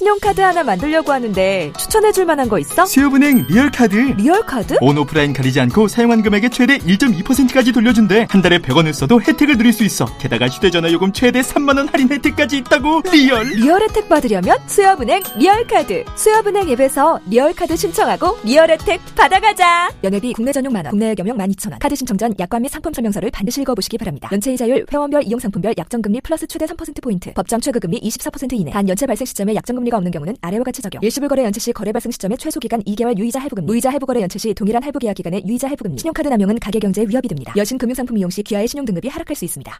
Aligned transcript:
신용카드 0.00 0.40
하나 0.40 0.62
만들려고 0.62 1.12
하는데 1.12 1.72
추천해줄 1.76 2.24
만한 2.24 2.48
거 2.48 2.58
있어? 2.58 2.86
수협은행 2.86 3.44
리얼카드. 3.50 3.96
리얼카드? 4.16 4.78
온 4.80 4.96
오프라인 4.96 5.34
가리지 5.34 5.60
않고 5.60 5.88
사용한 5.88 6.22
금액의 6.22 6.48
최대 6.48 6.78
1.2%까지 6.78 7.70
돌려준대. 7.70 8.26
한 8.30 8.40
달에 8.40 8.60
100원을 8.60 8.94
써도 8.94 9.20
혜택을 9.20 9.58
누릴 9.58 9.74
수 9.74 9.84
있어. 9.84 10.06
게다가 10.16 10.48
휴대전화 10.48 10.90
요금 10.90 11.12
최대 11.12 11.42
3만원 11.42 11.92
할인 11.92 12.10
혜택까지 12.10 12.56
있다고. 12.56 13.02
Real. 13.12 13.48
real 13.48 13.82
혜택 13.82 14.08
받으려면 14.08 14.56
수협은행 14.66 15.22
리얼카드. 15.36 16.06
수협은행 16.16 16.70
앱에서 16.70 17.20
리얼카드 17.28 17.76
신청하고 17.76 18.38
real 18.42 18.70
혜택 18.70 19.02
받아가자. 19.14 19.90
연회비 20.02 20.32
국내 20.32 20.50
전용 20.50 20.72
만원, 20.72 20.92
국내외 20.92 21.14
겸용 21.14 21.36
12,000원. 21.36 21.78
카드 21.78 21.94
신청 21.94 22.16
전 22.16 22.34
약관 22.38 22.62
및 22.62 22.70
상품 22.70 22.94
설명서를 22.94 23.30
반드시 23.30 23.60
읽어보시기 23.60 23.98
바랍니다. 23.98 24.30
연체 24.32 24.50
이자율, 24.50 24.86
회원별 24.90 25.24
이용 25.26 25.38
상품별 25.38 25.74
약정금리 25.76 26.22
플러스 26.22 26.46
최대 26.46 26.64
3%포인트. 26.64 27.34
법정 27.34 27.60
최고금리 27.60 28.00
24% 28.00 28.54
이내. 28.54 28.70
단 28.70 28.88
연체 28.88 29.04
발생 29.04 29.26
시점에 29.26 29.54
약정금리가 29.54 29.96
없는 29.98 30.10
경우는 30.10 30.36
아래와 30.40 30.64
같이 30.64 30.80
적용. 30.80 31.02
일시불 31.02 31.28
거래 31.28 31.44
연체 31.44 31.60
시 31.60 31.72
거래 31.72 31.92
발생 31.92 32.10
시점에 32.10 32.36
최소 32.36 32.60
기간 32.60 32.82
2개월 32.84 33.18
유이자 33.18 33.40
할부금리. 33.40 33.66
무이자 33.66 33.90
할부 33.90 34.06
거래 34.06 34.22
연체 34.22 34.38
시 34.38 34.54
동일한 34.54 34.82
할부 34.82 34.98
계약 34.98 35.14
기간의 35.14 35.42
유이자 35.46 35.68
할부금리. 35.68 35.98
신용카드 35.98 36.28
남용은 36.28 36.58
가계 36.58 36.78
경제에 36.78 37.04
위협이 37.08 37.28
됩니다. 37.28 37.52
여신 37.56 37.76
금융상품 37.76 38.16
이용 38.16 38.30
시 38.30 38.42
귀하의 38.42 38.68
신용 38.68 38.86
등급이 38.86 39.08
하락할 39.08 39.36
수 39.36 39.44
있습니다. 39.44 39.78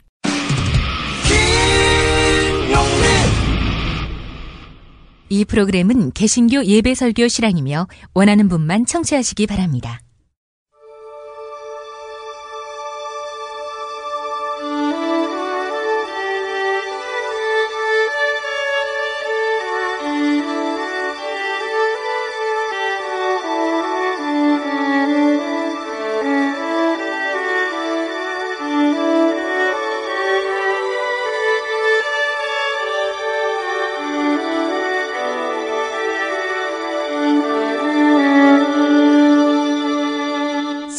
이 5.32 5.44
프로그램은 5.44 6.10
개신교 6.10 6.64
예배 6.64 6.94
설교 6.94 7.28
실황이며 7.28 7.86
원하는 8.14 8.48
분만 8.48 8.84
청취하시기 8.84 9.46
바랍니다. 9.46 10.00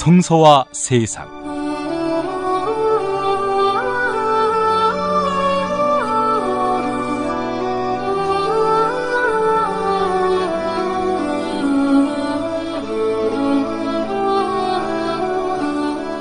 성서와 0.01 0.65
세상 0.71 1.29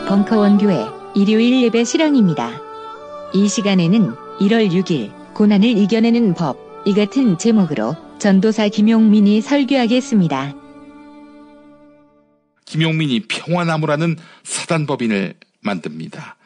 벙커원 0.07 0.59
교회 0.59 0.85
일요일 1.15 1.63
예배 1.63 1.85
실황입니다. 1.85 2.51
이 3.33 3.49
시간에는 3.49 4.15
1월 4.41 4.71
6일 4.71 5.11
고난을 5.33 5.65
이겨내는 5.65 6.35
법 6.35 6.71
이 6.87 6.95
같은 6.95 7.37
제목으로 7.37 7.95
전도사 8.19 8.69
김용민이 8.69 9.43
설교하겠습니다. 9.43 10.60
김용민이 12.81 13.21
평화나무라는 13.29 14.17
사단법인을 14.43 15.35
만듭니다. 15.61 16.37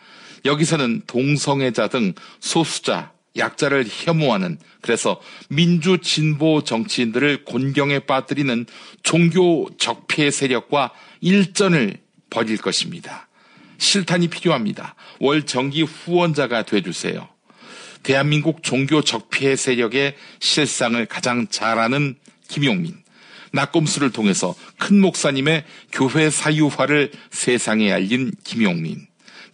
여기서는 0.44 1.02
동성애자 1.06 1.86
등 1.86 2.12
소수자, 2.40 3.12
약자를 3.36 3.86
혐오하는 3.88 4.58
그래서 4.80 5.20
민주 5.48 5.98
진보 5.98 6.64
정치인들을 6.64 7.44
곤경에 7.44 8.00
빠뜨리는 8.00 8.66
종교 9.04 9.68
적폐 9.78 10.32
세력과 10.32 10.90
일전을 11.20 11.98
벌일 12.30 12.56
것입니다. 12.56 13.28
실탄이 13.78 14.26
필요합니다. 14.26 14.96
월 15.20 15.44
정기 15.44 15.82
후원자가 15.82 16.64
돼주세요. 16.64 17.28
대한민국 18.02 18.64
종교 18.64 19.02
적폐 19.02 19.54
세력의 19.54 20.16
실상을 20.40 21.06
가장 21.06 21.46
잘 21.48 21.78
아는 21.78 22.16
김용민. 22.48 23.03
낙검수를 23.54 24.10
통해서 24.10 24.54
큰 24.78 25.00
목사님의 25.00 25.64
교회 25.92 26.28
사유화를 26.28 27.12
세상에 27.30 27.92
알린 27.92 28.32
김용민. 28.44 29.06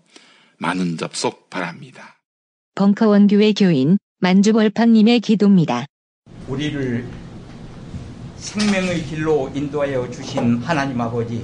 많은 0.58 0.98
접속 0.98 1.50
바랍니다. 1.50 2.19
벙커원 2.80 3.28
교회 3.28 3.52
교인 3.52 3.98
만주벌판님의 4.20 5.20
기도입니다. 5.20 5.86
우리를 6.48 7.06
생명의 8.38 9.04
길로 9.04 9.52
인도하여 9.54 10.10
주신 10.10 10.60
하나님 10.60 11.02
아버지 11.02 11.44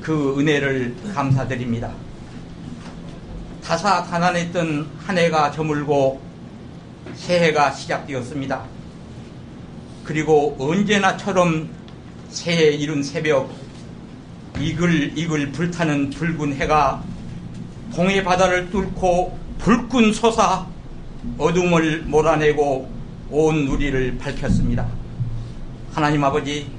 그 0.00 0.36
은혜를 0.36 0.96
감사드립니다. 1.14 1.94
다사다난했던 3.62 4.90
한 4.98 5.16
해가 5.16 5.52
저물고 5.52 6.20
새해가 7.14 7.70
시작되었습니다. 7.70 8.64
그리고 10.02 10.56
언제나처럼 10.58 11.68
새해 12.30 12.70
이른 12.72 13.00
새벽 13.00 13.54
이글이글 14.58 15.52
불타는 15.52 16.10
붉은 16.10 16.56
해가 16.56 17.04
동해 17.94 18.24
바다를 18.24 18.68
뚫고 18.70 19.45
불끈 19.58 20.12
솟아 20.12 20.66
어둠을 21.38 22.02
몰아내고 22.02 22.90
온 23.30 23.64
누리를 23.64 24.18
밝혔습니다. 24.18 24.86
하나님 25.92 26.22
아버지, 26.22 26.70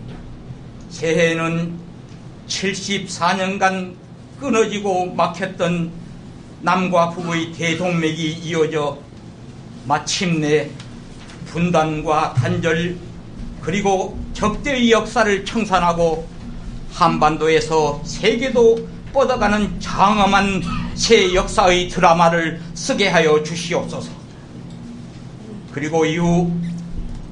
새해에는 0.89 1.73
74년간 2.47 3.93
끊어지고 4.39 5.13
막혔던 5.13 5.91
남과 6.61 7.09
북의 7.09 7.51
대동맥이 7.51 8.31
이어져 8.43 8.97
마침내 9.85 10.69
분단과 11.47 12.33
단절 12.33 12.97
그리고 13.61 14.17
적대의 14.33 14.91
역사를 14.91 15.45
청산하고 15.45 16.27
한반도에서 16.94 18.01
세계도 18.03 18.88
뻗어가는 19.13 19.79
장엄한 19.79 20.61
새 20.97 21.34
역사의 21.34 21.90
드라마를 21.90 22.59
쓰게 22.74 23.08
하여 23.08 23.41
주시옵소서. 23.44 24.12
그리고 25.72 26.06
이후 26.06 26.52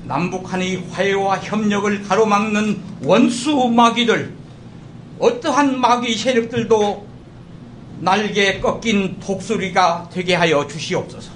남북한의 0.06 0.84
화해와 0.92 1.40
협력을 1.40 2.04
가로막는 2.04 2.80
원수 3.02 3.68
마귀들, 3.70 4.34
어떠한 5.18 5.82
마귀 5.82 6.16
세력들도 6.16 7.08
날개 8.02 8.60
꺾인 8.60 9.20
독수리가 9.20 10.10
되게 10.14 10.36
하여 10.36 10.68
주시옵소서. 10.68 11.32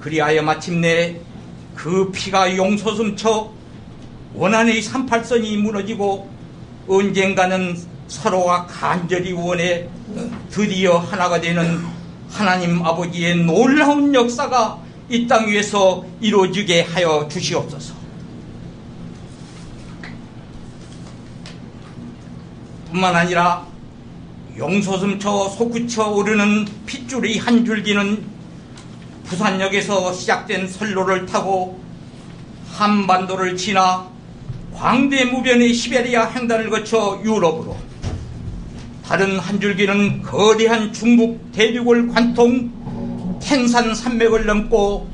그리하여 0.00 0.42
마침내 0.42 1.16
그 1.74 2.10
피가 2.12 2.54
용솟음쳐 2.54 3.50
원한의 4.34 4.82
38선이 4.82 5.56
무너지고 5.56 6.28
언젠가는 6.86 7.91
서로가 8.12 8.66
간절히 8.66 9.32
원해 9.32 9.88
드디어 10.50 10.98
하나가 10.98 11.40
되는 11.40 11.82
하나님 12.30 12.84
아버지의 12.84 13.36
놀라운 13.36 14.14
역사가 14.14 14.78
이 15.08 15.26
땅 15.26 15.48
위에서 15.48 16.04
이루어지게 16.20 16.82
하여 16.82 17.26
주시옵소서. 17.28 17.94
뿐만 22.90 23.16
아니라 23.16 23.66
용솟음쳐 24.56 25.48
솟구쳐 25.48 26.10
오르는 26.10 26.66
핏줄의 26.84 27.38
한 27.38 27.64
줄기는 27.64 28.22
부산역에서 29.24 30.12
시작된 30.12 30.68
선로를 30.68 31.24
타고 31.24 31.80
한반도를 32.72 33.56
지나 33.56 34.06
광대무변의 34.74 35.72
시베리아 35.72 36.30
횡단을 36.32 36.68
거쳐 36.68 37.18
유럽으로 37.24 37.76
다른 39.12 39.38
한 39.38 39.60
줄기는 39.60 40.22
거대한 40.22 40.90
중국 40.90 41.52
대륙을 41.52 42.08
관통 42.08 43.38
텐산 43.42 43.94
산맥을 43.94 44.46
넘고 44.46 45.06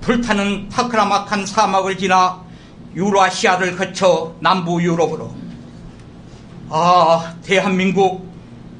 불타는 0.00 0.70
타크라마칸 0.70 1.44
사막을 1.44 1.98
지나 1.98 2.42
유라시아를 2.96 3.76
거쳐 3.76 4.34
남부 4.40 4.82
유럽으로 4.82 5.34
아 6.70 7.34
대한민국 7.42 8.26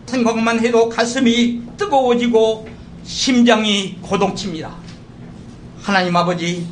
생각만 0.07 0.65
해도 0.65 0.89
가슴이 0.89 1.65
뜨거워지고 1.77 2.67
심장이 3.05 3.99
고동칩니다. 4.01 4.75
하나님 5.83 6.17
아버지, 6.17 6.67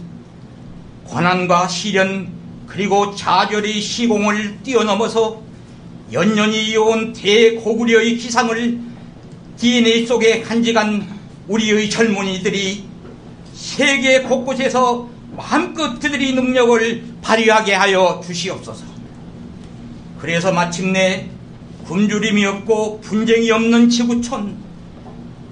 고난과 1.04 1.68
시련 1.68 2.32
그리고 2.66 3.14
좌절의 3.14 3.78
시공을 3.78 4.62
뛰어넘어서 4.62 5.49
연년이 6.12 6.70
이어온 6.70 7.12
대고구려의 7.12 8.16
기상을 8.16 8.80
DNA 9.56 10.06
속에 10.06 10.40
간직한 10.42 11.06
우리의 11.48 11.90
젊은이들이 11.90 12.84
세계 13.54 14.22
곳곳에서 14.22 15.08
마음껏 15.36 15.98
그들의 15.98 16.32
능력을 16.32 17.04
발휘하게 17.22 17.74
하여 17.74 18.20
주시옵소서. 18.24 18.84
그래서 20.18 20.52
마침내 20.52 21.28
굶주림이 21.86 22.44
없고 22.44 23.00
분쟁이 23.00 23.50
없는 23.50 23.88
지구촌 23.88 24.56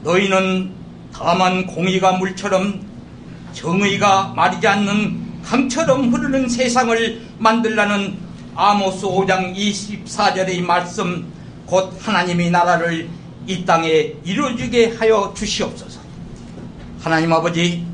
너희는 0.02 0.70
다만 1.12 1.66
공의가 1.66 2.12
물처럼 2.12 2.80
정의가 3.52 4.34
마르지 4.36 4.66
않는 4.66 5.42
강처럼 5.44 6.12
흐르는 6.12 6.48
세상을 6.48 7.20
만들라는 7.38 8.27
아모스 8.60 9.06
5장 9.06 9.54
24절의 9.54 10.60
말씀 10.62 11.32
곧 11.64 11.94
하나님의 12.00 12.50
나라를 12.50 13.08
이 13.46 13.64
땅에 13.64 14.14
이루어지게 14.24 14.96
하여 14.96 15.32
주시옵소서. 15.32 16.00
하나님 16.98 17.32
아버지, 17.32 17.86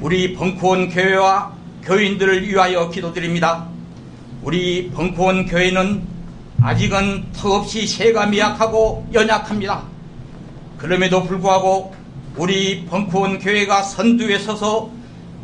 우리 0.00 0.32
벙커원 0.32 0.88
교회와 0.88 1.54
교인들을 1.82 2.48
위하여 2.48 2.88
기도드립니다. 2.88 3.68
우리 4.42 4.90
벙커원 4.90 5.44
교회는 5.44 6.02
아직은 6.62 7.32
턱없이 7.34 7.86
세가 7.86 8.24
미약하고 8.24 9.06
연약합니다. 9.12 9.82
그럼에도 10.78 11.24
불구하고 11.24 11.94
우리 12.36 12.86
벙커원 12.86 13.38
교회가 13.38 13.82
선두에 13.82 14.38
서서 14.38 14.90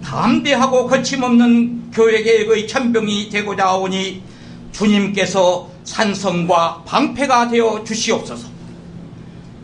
담대하고 0.02 0.86
거침없는 0.86 1.90
교회 1.90 2.22
계획의 2.22 2.66
천병이 2.66 3.28
되고자 3.28 3.66
하오니 3.66 4.35
주님께서 4.76 5.70
산성과 5.84 6.82
방패가 6.84 7.48
되어 7.48 7.82
주시옵소서. 7.82 8.48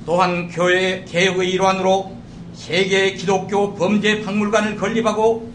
또한 0.06 0.48
교회 0.48 1.04
개혁의 1.04 1.50
일환으로 1.50 2.16
세계 2.54 3.12
기독교 3.12 3.74
범죄 3.74 4.22
박물관을 4.22 4.76
건립하고 4.76 5.52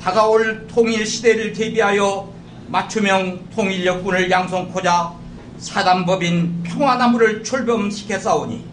다가올 0.00 0.66
통일 0.68 1.06
시대를 1.06 1.52
대비하여 1.52 2.32
맞춤형 2.68 3.50
통일력군을 3.54 4.30
양성코자 4.30 5.12
사단법인 5.58 6.62
평화나무를 6.62 7.44
출범시켜 7.44 8.18
싸우니 8.18 8.64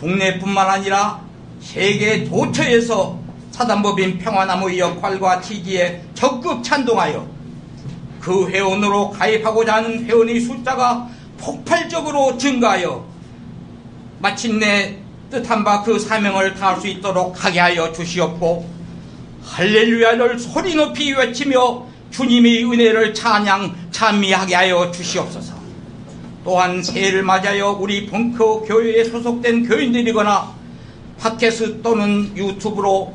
국내뿐만 0.00 0.68
아니라 0.68 1.20
세계 1.60 2.24
도처에서 2.24 3.18
사단법인 3.50 4.18
평화나무의 4.18 4.78
역할과 4.78 5.40
취지에 5.40 6.02
적극 6.14 6.62
찬동하여 6.62 7.35
그 8.26 8.48
회원으로 8.48 9.10
가입하고자 9.10 9.76
하는 9.76 10.04
회원의 10.04 10.40
숫자가 10.40 11.08
폭발적으로 11.38 12.36
증가하여 12.36 13.06
마침내 14.18 14.96
뜻한 15.30 15.62
바 15.62 15.84
그 15.84 15.96
사명을 15.96 16.56
다할 16.56 16.80
수 16.80 16.88
있도록 16.88 17.44
하게 17.44 17.60
하여 17.60 17.92
주시옵고 17.92 18.68
할렐루야를 19.44 20.40
소리 20.40 20.74
높이 20.74 21.12
외치며 21.12 21.86
주님의 22.10 22.64
은혜를 22.64 23.14
찬양 23.14 23.90
찬미하게 23.92 24.56
하여 24.56 24.90
주시옵소서. 24.90 25.54
또한 26.42 26.82
새해를 26.82 27.22
맞아여 27.22 27.78
우리 27.78 28.06
벙커 28.06 28.62
교회에 28.62 29.04
소속된 29.04 29.68
교인들이거나 29.68 30.52
팟캐스트 31.20 31.80
또는 31.80 32.36
유튜브로 32.36 33.14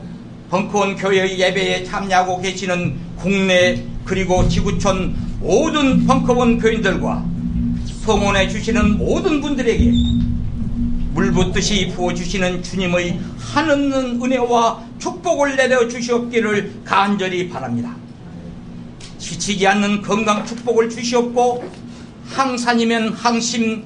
벙커원 0.50 0.96
교회의 0.96 1.38
예배에 1.38 1.84
참여하고 1.84 2.40
계시는 2.40 2.98
국내 3.18 3.90
그리고 4.12 4.46
지구촌 4.50 5.16
모든 5.40 6.06
벙커원 6.06 6.60
교인들과 6.60 7.25
성원해 8.04 8.50
주시는 8.50 8.98
모든 8.98 9.40
분들에게 9.40 9.90
물붓듯이 11.13 11.94
부어주시는 11.96 12.62
주님의 12.62 13.22
한없는 13.40 14.22
은혜와 14.22 14.84
축복을 15.00 15.56
내려 15.56 15.88
주시옵기를 15.88 16.81
간절히 16.84 17.48
바랍니다. 17.48 17.96
지치지 19.18 19.66
않는 19.66 20.02
건강 20.02 20.46
축복을 20.46 20.90
주시옵고 20.90 21.63
항산이면 22.31 23.13
항심 23.13 23.86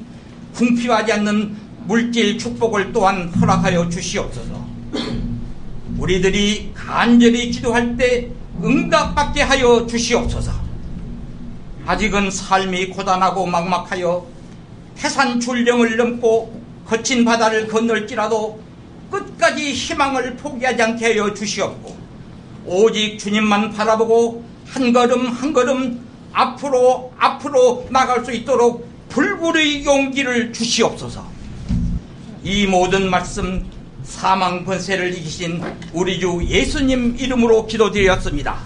궁핍하지 0.56 1.14
않는 1.14 1.56
물질 1.86 2.40
축복을 2.40 2.92
또한 2.92 3.30
허락하여 3.30 3.90
주시옵소서. 3.90 4.66
우리들이 6.00 6.72
간절히 6.74 7.52
기도할 7.52 7.96
때 7.96 8.32
응답받게 8.64 9.42
하여 9.42 9.86
주시옵소서. 9.86 10.52
아직은 11.86 12.32
삶이 12.32 12.88
고단하고 12.88 13.46
막막하여 13.46 14.26
태산 14.96 15.40
줄령을 15.40 15.98
넘고 15.98 16.62
거친 16.86 17.26
바다를 17.26 17.68
건널지라도 17.68 18.60
끝까지 19.12 19.72
희망을 19.72 20.36
포기하지 20.36 20.82
않게 20.82 21.06
하여 21.06 21.34
주시옵고 21.34 21.96
오직 22.66 23.20
주님만 23.20 23.72
바라보고 23.74 24.44
한 24.68 24.92
걸음 24.92 25.28
한 25.28 25.54
걸음 25.54 26.04
앞으로 26.34 27.14
앞으로 27.18 27.88
나갈 27.90 28.26
수 28.26 28.32
있도록 28.32 28.90
불굴의 29.10 29.86
용기를 29.86 30.52
주시옵소서. 30.52 31.26
이 32.44 32.68
모든 32.68 33.10
말씀 33.10 33.66
사망 34.06 34.64
번세를 34.64 35.14
이기신 35.18 35.62
우리 35.94 36.20
주 36.20 36.42
예수님 36.44 37.18
이름으로 37.20 37.66
기도드렸습니다. 37.66 38.58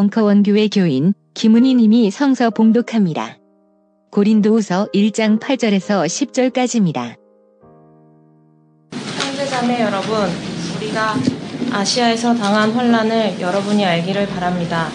벙커원교회 0.00 0.68
교인 0.68 1.12
김은희 1.34 1.74
님이 1.74 2.10
성서 2.10 2.48
봉독합니다. 2.48 3.36
고린도후서 4.10 4.88
1장 4.94 5.38
8절에서 5.38 6.06
10절까지입니다. 6.06 7.16
형제자매 8.94 9.82
여러분, 9.82 10.16
우리가 10.76 11.16
아시아에서 11.70 12.34
당한 12.34 12.70
환란을 12.70 13.42
여러분이 13.42 13.84
알기를 13.84 14.26
바랍니다. 14.28 14.88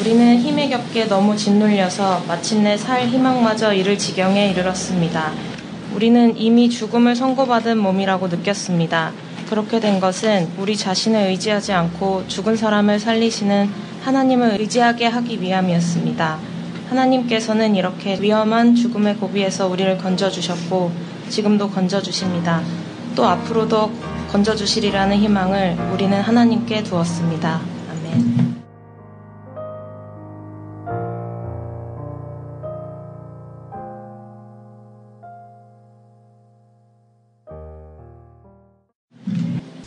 우리는 0.00 0.38
힘에 0.38 0.68
겹게 0.68 1.06
너무 1.06 1.36
짓눌려서 1.36 2.22
마침내 2.28 2.76
살 2.76 3.08
희망마저 3.08 3.74
잃을 3.74 3.98
지경에 3.98 4.50
이르렀습니다. 4.50 5.32
우리는 5.96 6.36
이미 6.36 6.70
죽음을 6.70 7.16
선고받은 7.16 7.76
몸이라고 7.78 8.28
느꼈습니다. 8.28 9.23
그렇게 9.54 9.78
된 9.78 10.00
것은 10.00 10.50
우리 10.58 10.76
자신을 10.76 11.28
의지하지 11.28 11.72
않고 11.72 12.26
죽은 12.26 12.56
사람을 12.56 12.98
살리시는 12.98 13.70
하나님을 14.02 14.60
의지하게 14.60 15.06
하기 15.06 15.40
위함이었습니다. 15.40 16.38
하나님께서는 16.90 17.76
이렇게 17.76 18.20
위험한 18.20 18.74
죽음의 18.74 19.18
고비에서 19.18 19.68
우리를 19.68 19.96
건져주셨고 19.98 20.90
지금도 21.28 21.70
건져주십니다. 21.70 22.62
또 23.14 23.26
앞으로도 23.26 23.92
건져주시리라는 24.32 25.18
희망을 25.18 25.76
우리는 25.92 26.20
하나님께 26.20 26.82
두었습니다. 26.82 27.60
아멘. 27.92 28.43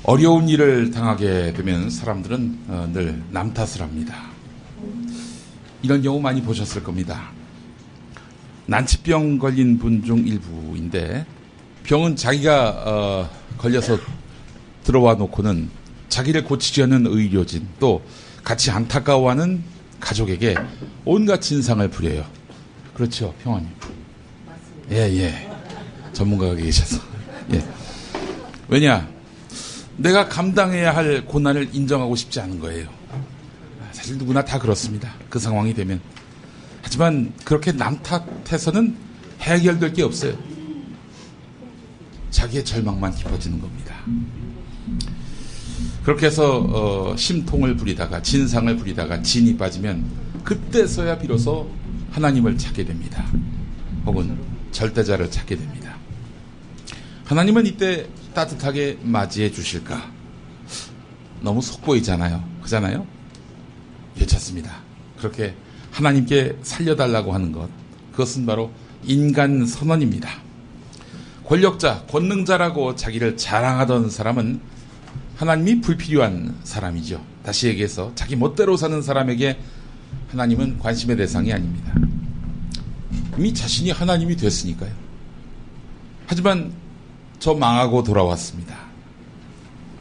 어려운 0.08 0.48
일을 0.48 0.92
당하게 0.92 1.52
되면 1.52 1.90
사람들은 1.90 2.60
어, 2.70 2.90
늘남 2.94 3.54
탓을 3.54 3.82
합니다. 3.82 4.16
이런 5.82 6.02
경우 6.02 6.22
많이 6.22 6.42
보셨을 6.42 6.82
겁니다. 6.82 7.30
난치병 8.68 9.38
걸린 9.38 9.78
분 9.78 10.02
중 10.06 10.26
일부인데 10.26 11.26
병은 11.84 12.16
자기가 12.16 12.70
어, 12.86 13.30
걸려서 13.58 14.00
들어와 14.86 15.16
놓고는 15.16 15.70
자기를 16.08 16.46
고치지 16.46 16.84
않는 16.84 17.06
의료진 17.08 17.68
또 17.78 18.02
같이 18.46 18.72
안타까워하는 18.72 19.62
가족에게 20.00 20.56
온갖 21.04 21.42
진상을 21.42 21.86
부려요. 21.90 22.26
그렇죠. 22.94 23.34
맞습니다. 24.46 24.96
예, 24.96 25.18
예. 25.20 25.52
전문가가 26.14 26.56
계셔서. 26.56 27.02
예. 27.54 27.62
왜냐? 28.70 29.17
내가 29.98 30.30
감당해야 30.30 30.96
할 30.96 31.26
고난을 31.26 31.70
인정하고 31.74 32.16
싶지 32.16 32.40
않은 32.40 32.60
거예요. 32.60 32.88
사실 33.92 34.18
누구나 34.18 34.46
다 34.46 34.60
그렇습니다. 34.60 35.14
그 35.30 35.40
상황이 35.40 35.74
되면. 35.74 36.00
하지만 36.82 37.34
그렇게 37.44 37.72
남 37.72 38.00
탓해서는 38.02 38.96
해결될 39.42 39.94
게 39.94 40.04
없어요. 40.04 40.38
자기의 42.30 42.64
절망만 42.64 43.16
깊어지는 43.16 43.60
겁니다. 43.60 43.96
그렇게 46.04 46.28
해서 46.28 46.60
어, 46.60 47.16
심통을 47.18 47.76
부리다가 47.76 48.22
진상을 48.22 48.78
부리다가 48.78 49.22
진이 49.22 49.58
빠지면 49.58 50.06
그때서야 50.44 51.18
비로소 51.18 51.70
하나님을 52.12 52.58
찾게 52.58 52.86
됩니다. 52.86 53.26
혹은 54.06 54.38
절대자를 54.72 55.30
찾게 55.30 55.58
됩니다. 55.58 55.96
하나님은 57.26 57.66
이때 57.66 58.08
따뜻하게 58.38 59.00
맞이해 59.02 59.52
주실까? 59.52 60.12
너무 61.42 61.60
속보이잖아요. 61.60 62.44
그잖아요? 62.62 63.08
괜찮습니다. 64.16 64.78
그렇게 65.18 65.56
하나님께 65.92 66.60
살려달라고 66.62 67.34
하는 67.34 67.52
것, 67.52 67.68
그것은 68.12 68.46
바로 68.46 68.72
인간 69.04 69.66
선언입니다. 69.66 70.30
권력자, 71.46 72.06
권능자라고 72.12 72.96
자기를 72.96 73.38
자랑하던 73.38 74.12
사람은 74.12 74.60
하나님이 75.38 75.82
불필요한 75.82 76.60
사람이죠. 76.64 77.24
다시 77.44 77.68
얘기해서 77.68 78.12
자기 78.14 78.36
멋대로 78.36 78.78
사는 78.78 79.02
사람에게 79.02 79.58
하나님은 80.30 80.78
관심의 80.78 81.18
대상이 81.18 81.52
아닙니다. 81.52 81.92
이미 83.36 83.52
자신이 83.52 83.90
하나님이 83.90 84.36
됐으니까요. 84.36 84.92
하지만 86.28 86.87
저 87.40 87.54
망하고 87.54 88.04
돌아왔습니다. 88.04 88.76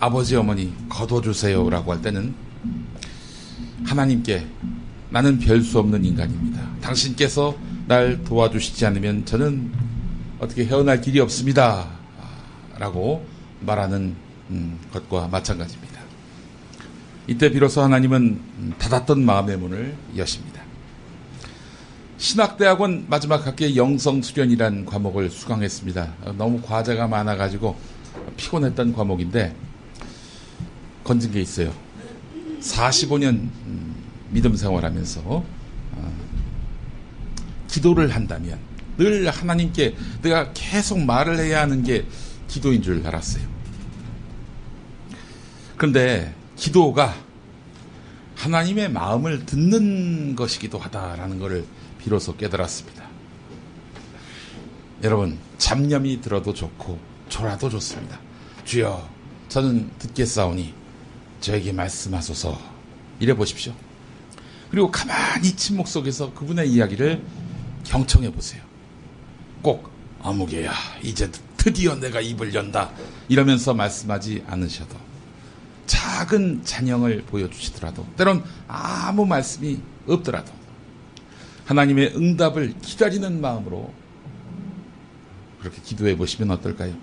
아버지 0.01 0.37
어머니 0.37 0.75
거둬주세요라고 0.89 1.93
할 1.93 2.03
때는 2.03 2.35
하나님께 3.85 4.47
나는 5.11 5.39
별 5.39 5.63
수 5.63 5.79
없는 5.79 6.05
인간입니다. 6.05 6.61
당신께서 6.81 7.57
날 7.87 8.23
도와주시지 8.25 8.85
않으면 8.87 9.25
저는 9.25 9.73
어떻게 10.39 10.65
헤어날 10.67 11.01
길이 11.01 11.21
없습니다. 11.21 11.87
라고 12.79 13.25
말하는 13.61 14.15
음, 14.51 14.79
것과 14.93 15.29
마찬가지입니다. 15.29 16.01
이때 17.27 17.51
비로소 17.51 17.83
하나님은 17.83 18.75
닫았던 18.79 19.25
마음의 19.25 19.57
문을 19.57 19.97
여십니다. 20.17 20.56
신학대학원 22.19 23.07
마지막 23.09 23.47
학기에 23.47 23.77
영성 23.77 24.23
수련이란 24.23 24.87
과목을 24.87 25.31
수강했습니다. 25.31 26.15
너무 26.39 26.63
과제가 26.63 27.09
많아가지고 27.09 27.77
피곤했던 28.39 28.95
과목인데 28.95 29.55
건진 31.05 31.31
게 31.31 31.41
있어요. 31.41 31.73
45년 32.61 33.49
믿음 34.31 34.57
생활하면서 34.57 35.21
어, 35.27 36.13
기도를 37.69 38.15
한다면 38.15 38.59
늘 38.97 39.29
하나님께 39.29 39.95
내가 40.23 40.53
계속 40.55 40.99
말을 40.99 41.39
해야 41.39 41.61
하는 41.61 41.83
게 41.83 42.07
기도인 42.49 42.83
줄 42.83 43.07
알았어요. 43.07 43.45
그런데 45.77 46.35
기도가 46.57 47.15
하나님의 48.37 48.91
마음을 48.91 49.45
듣는 49.45 50.35
것이기도 50.35 50.79
하다라는 50.79 51.39
것을 51.39 51.67
비로소 52.07 52.37
깨달았습니다. 52.37 53.05
여러분, 55.03 55.37
잡념이 55.59 56.21
들어도 56.21 56.55
좋고 56.55 57.01
졸아도 57.29 57.69
좋습니다. 57.69 58.21
주여, 58.65 59.09
저는 59.49 59.91
듣겠사오니 59.99 60.73
저에게 61.41 61.73
말씀하소서. 61.73 62.61
이래 63.19 63.35
보십시오. 63.35 63.75
그리고 64.71 64.89
가만히 64.89 65.57
침묵 65.57 65.89
속에서 65.89 66.33
그분의 66.33 66.71
이야기를 66.71 67.25
경청해 67.83 68.31
보세요. 68.31 68.63
꼭 69.61 69.91
아무개야 70.23 70.73
이제 71.03 71.29
드디어 71.57 71.97
내가 71.97 72.21
입을 72.21 72.55
연다 72.55 72.93
이러면서 73.29 73.75
말씀하지 73.75 74.45
않으셔도 74.47 74.97
작은 75.87 76.65
잔영을 76.65 77.25
보여주시더라도 77.25 78.07
때론 78.17 78.45
아무 78.69 79.27
말씀이 79.27 79.81
없더라도 80.07 80.56
하나님의 81.67 82.15
응답을 82.17 82.75
기다리는 82.81 83.41
마음으로 83.41 83.93
그렇게 85.61 85.83
기도해 85.83 86.17
보시면 86.17 86.51
어떨까요? 86.53 86.95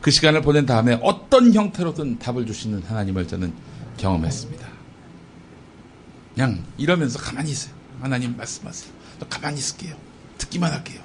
그 0.00 0.10
시간을 0.10 0.42
보낸 0.42 0.66
다음에 0.66 0.98
어떤 1.02 1.52
형태로든 1.52 2.18
답을 2.18 2.46
주시는 2.46 2.82
하나님을 2.82 3.26
저는 3.26 3.52
경험했습니다. 3.96 4.68
그냥 6.34 6.64
이러면서 6.76 7.18
가만히 7.18 7.50
있어요. 7.50 7.74
하나님 8.00 8.36
말씀하세요. 8.36 8.92
또 9.18 9.26
가만히 9.28 9.58
있을게요. 9.58 9.96
듣기만 10.38 10.72
할게요. 10.72 11.02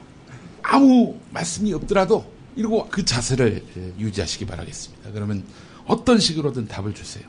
아무 0.61 1.19
말씀이 1.31 1.73
없더라도 1.73 2.31
이러고 2.55 2.87
그 2.89 3.03
자세를 3.03 3.95
유지하시기 3.97 4.45
바라겠습니다. 4.45 5.11
그러면 5.11 5.43
어떤 5.85 6.19
식으로든 6.19 6.67
답을 6.67 6.93
주세요. 6.93 7.23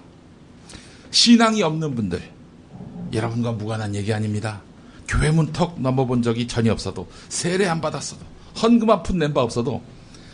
신앙이 1.10 1.62
없는 1.62 1.94
분들, 1.94 2.33
여러분과 3.14 3.52
무관한 3.52 3.94
얘기 3.94 4.12
아닙니다. 4.12 4.62
교회 5.06 5.30
문턱 5.30 5.80
넘어본 5.80 6.22
적이 6.22 6.46
전혀 6.48 6.72
없어도, 6.72 7.08
세례 7.28 7.66
안 7.66 7.80
받았어도, 7.80 8.24
헌금 8.62 8.90
한 8.90 9.02
푼 9.02 9.18
낸 9.18 9.32
바 9.34 9.42
없어도, 9.42 9.82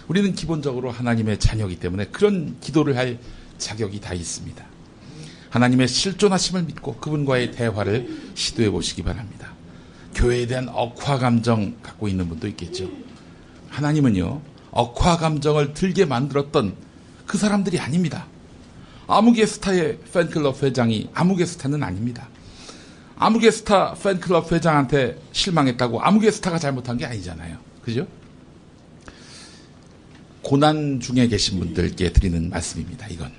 우리는 0.08 0.34
기본적으로 0.34 0.90
하나님의 0.90 1.38
자녀이기 1.38 1.80
때문에 1.80 2.06
그런 2.06 2.56
기도를 2.60 2.96
할 2.96 3.18
자격이 3.58 4.00
다 4.00 4.14
있습니다. 4.14 4.64
하나님의 5.50 5.88
실존하심을 5.88 6.62
믿고 6.64 6.94
그분과의 6.96 7.52
대화를 7.52 8.32
시도해 8.34 8.70
보시기 8.70 9.02
바랍니다. 9.02 9.52
교회에 10.14 10.46
대한 10.46 10.68
억화 10.68 11.18
감정 11.18 11.74
갖고 11.82 12.08
있는 12.08 12.28
분도 12.28 12.46
있겠죠. 12.48 12.88
하나님은요, 13.68 14.40
억화 14.70 15.16
감정을 15.16 15.74
들게 15.74 16.04
만들었던 16.04 16.74
그 17.26 17.38
사람들이 17.38 17.78
아닙니다. 17.78 18.26
아무개 19.06 19.44
스타의 19.46 19.98
팬클럽 20.12 20.62
회장이 20.62 21.08
아무개 21.14 21.44
스타는 21.44 21.82
아닙니다. 21.82 22.28
아무개 23.22 23.50
스타 23.50 23.92
팬클럽 23.92 24.50
회장한테 24.50 25.20
실망했다고 25.32 26.00
아무개 26.00 26.30
스타가 26.30 26.58
잘못한 26.58 26.96
게 26.96 27.04
아니잖아요. 27.04 27.58
그죠? 27.82 28.08
고난 30.40 31.00
중에 31.00 31.28
계신 31.28 31.58
분들께 31.58 32.14
드리는 32.14 32.48
말씀입니다. 32.48 33.06
이건. 33.08 33.30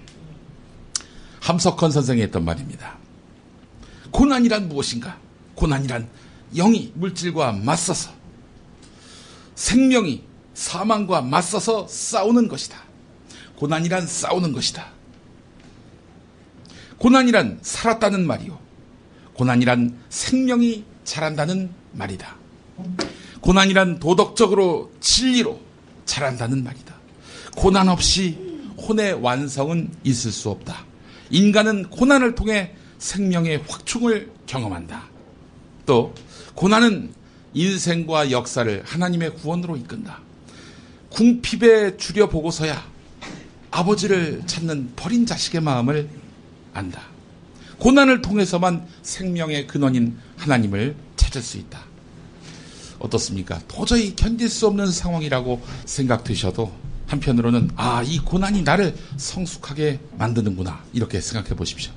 함석헌 1.40 1.90
선생이 1.90 2.22
했던 2.22 2.46
말입니다. 2.46 3.00
고난이란 4.12 4.70
무엇인가? 4.70 5.18
고난이란 5.56 6.08
영이 6.56 6.92
물질과 6.94 7.54
맞서서 7.54 8.12
생명이 9.56 10.24
사망과 10.54 11.24
맞서서 11.24 11.88
싸우는 11.88 12.50
것이다. 12.50 12.78
고난이란 13.56 14.06
싸우는 14.06 14.52
것이다. 14.54 14.92
고난이란 17.00 17.62
살았다는 17.64 18.28
말이요. 18.28 18.61
고난이란 19.42 19.98
생명이 20.10 20.84
자란다는 21.04 21.72
말이다. 21.94 22.36
고난이란 23.40 23.98
도덕적으로 23.98 24.92
진리로 25.00 25.60
자란다는 26.06 26.64
말이다. 26.64 26.94
고난 27.58 27.90
없이 27.90 28.38
혼의 28.78 29.14
완성은 29.14 29.90
있을 30.04 30.32
수 30.32 30.52
없다. 30.52 30.86
인간은 31.32 31.90
고난을 31.90 32.36
통해 32.36 32.76
생명의 33.00 33.64
확충을 33.68 34.32
경험한다. 34.46 35.06
또 35.88 36.14
고난은 36.54 37.12
인생과 37.56 38.30
역사를 38.30 38.84
하나님의 38.86 39.34
구원으로 39.38 39.76
이끈다. 39.76 40.20
궁핍에 41.10 41.98
줄여보고서야 41.98 42.86
아버지를 43.72 44.44
찾는 44.46 44.94
버린 44.96 45.26
자식의 45.26 45.62
마음을 45.62 46.08
안다. 46.76 47.11
고난을 47.82 48.22
통해서만 48.22 48.88
생명의 49.02 49.66
근원인 49.66 50.16
하나님을 50.38 50.96
찾을 51.16 51.42
수 51.42 51.58
있다. 51.58 51.84
어떻습니까? 53.00 53.60
도저히 53.68 54.16
견딜 54.16 54.50
수 54.50 54.68
없는 54.68 54.92
상황이라고 54.92 55.60
생각되셔도 55.86 56.72
한편으로는 57.08 57.72
아, 57.76 58.04
이 58.04 58.20
고난이 58.20 58.62
나를 58.62 58.96
성숙하게 59.18 60.00
만드는구나. 60.16 60.84
이렇게 60.94 61.20
생각해 61.20 61.56
보십시오. 61.56 61.92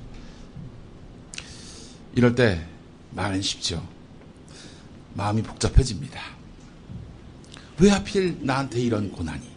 이럴 2.15 2.33
때 2.33 2.65
말은 3.11 3.43
쉽죠. 3.43 3.87
마음이 5.13 5.43
복잡해집니다. 5.43 6.19
왜 7.77 7.91
하필 7.91 8.39
나한테 8.41 8.81
이런 8.81 9.11
고난이? 9.11 9.47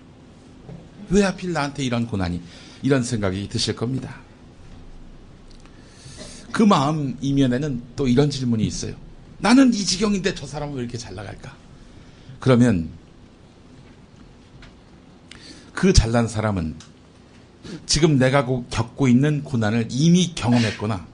왜 1.09 1.23
하필 1.23 1.55
나한테 1.55 1.85
이런 1.85 2.07
고난이? 2.07 2.43
이런 2.83 3.03
생각이 3.03 3.49
드실 3.49 3.75
겁니다. 3.75 4.28
그 6.53 6.63
마음 6.63 7.17
이면에는 7.21 7.83
또 7.97 8.09
이런 8.09 8.31
질문이 8.31 8.65
있어요. 8.65 8.95
나는 9.39 9.73
이 9.73 9.77
지경인데 9.77 10.35
저 10.35 10.47
사람은 10.47 10.75
왜 10.75 10.83
이렇게 10.83 10.99
잘 10.99 11.15
나갈까? 11.15 11.55
그러면 12.41 12.89
그 15.73 15.93
잘난 15.93 16.27
사람은 16.27 16.75
지금 17.87 18.19
내가 18.19 18.47
겪고 18.47 19.09
있는 19.09 19.45
고난을 19.45 19.89
이미 19.91 20.35
경험했거나 20.35 21.07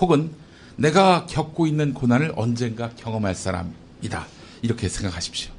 혹은 0.00 0.30
내가 0.76 1.26
겪고 1.26 1.66
있는 1.66 1.94
고난을 1.94 2.32
언젠가 2.36 2.90
경험할 2.90 3.34
사람이다. 3.34 4.26
이렇게 4.62 4.88
생각하십시오. 4.88 5.52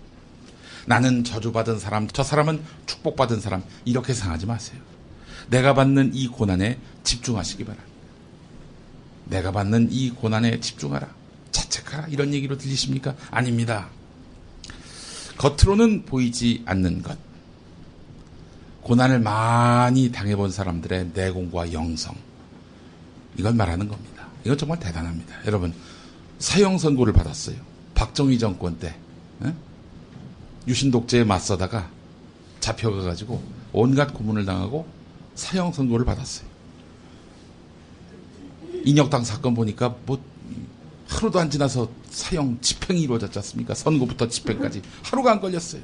나는 0.86 1.24
저주받은 1.24 1.80
사람, 1.80 2.08
저 2.08 2.24
사람은 2.24 2.62
축복받은 2.88 3.40
사람, 3.40 3.64
이렇게 3.86 4.14
생각하지 4.14 4.46
마세요. 4.48 4.80
내가 5.50 5.74
받는 5.74 6.12
이 6.14 6.28
고난에 6.28 6.80
집중하시기 7.04 7.64
바랍니다. 7.66 7.91
내가 9.32 9.52
받는 9.52 9.88
이 9.92 10.10
고난에 10.12 10.60
집중하라. 10.60 11.08
자책하라. 11.52 12.08
이런 12.08 12.34
얘기로 12.34 12.58
들리십니까? 12.58 13.16
아닙니다. 13.32 13.90
겉으로는 15.38 16.06
보이지 16.06 16.64
않는 16.66 17.02
것. 17.02 17.18
고난을 18.82 19.20
많이 19.20 20.12
당해본 20.12 20.52
사람들의 20.52 21.12
내공과 21.14 21.72
영성. 21.72 22.14
이걸 23.38 23.54
말하는 23.54 23.88
겁니다. 23.88 24.28
이건 24.44 24.58
정말 24.58 24.80
대단합니다. 24.80 25.46
여러분, 25.46 25.74
사형 26.40 26.78
선고를 26.78 27.14
받았어요. 27.14 27.56
박정희 27.96 28.38
정권 28.38 28.78
때. 28.80 28.96
에? 29.46 29.54
유신 30.68 30.92
독재에 30.92 31.24
맞서다가 31.24 31.90
잡혀가가지고 32.60 33.42
온갖 33.72 34.14
고문을 34.14 34.46
당하고 34.46 34.86
사형 35.36 35.72
선고를 35.72 36.06
받았어요. 36.06 36.51
인혁당 38.84 39.24
사건 39.24 39.54
보니까 39.54 39.96
뭐 40.06 40.22
하루도 41.08 41.40
안 41.40 41.50
지나서 41.50 41.90
사형 42.10 42.60
집행이 42.62 43.02
이루어졌지 43.02 43.38
않습니까? 43.40 43.74
선고부터 43.74 44.28
집행까지 44.28 44.82
하루가 45.04 45.32
안 45.32 45.42
걸렸어요. 45.42 45.82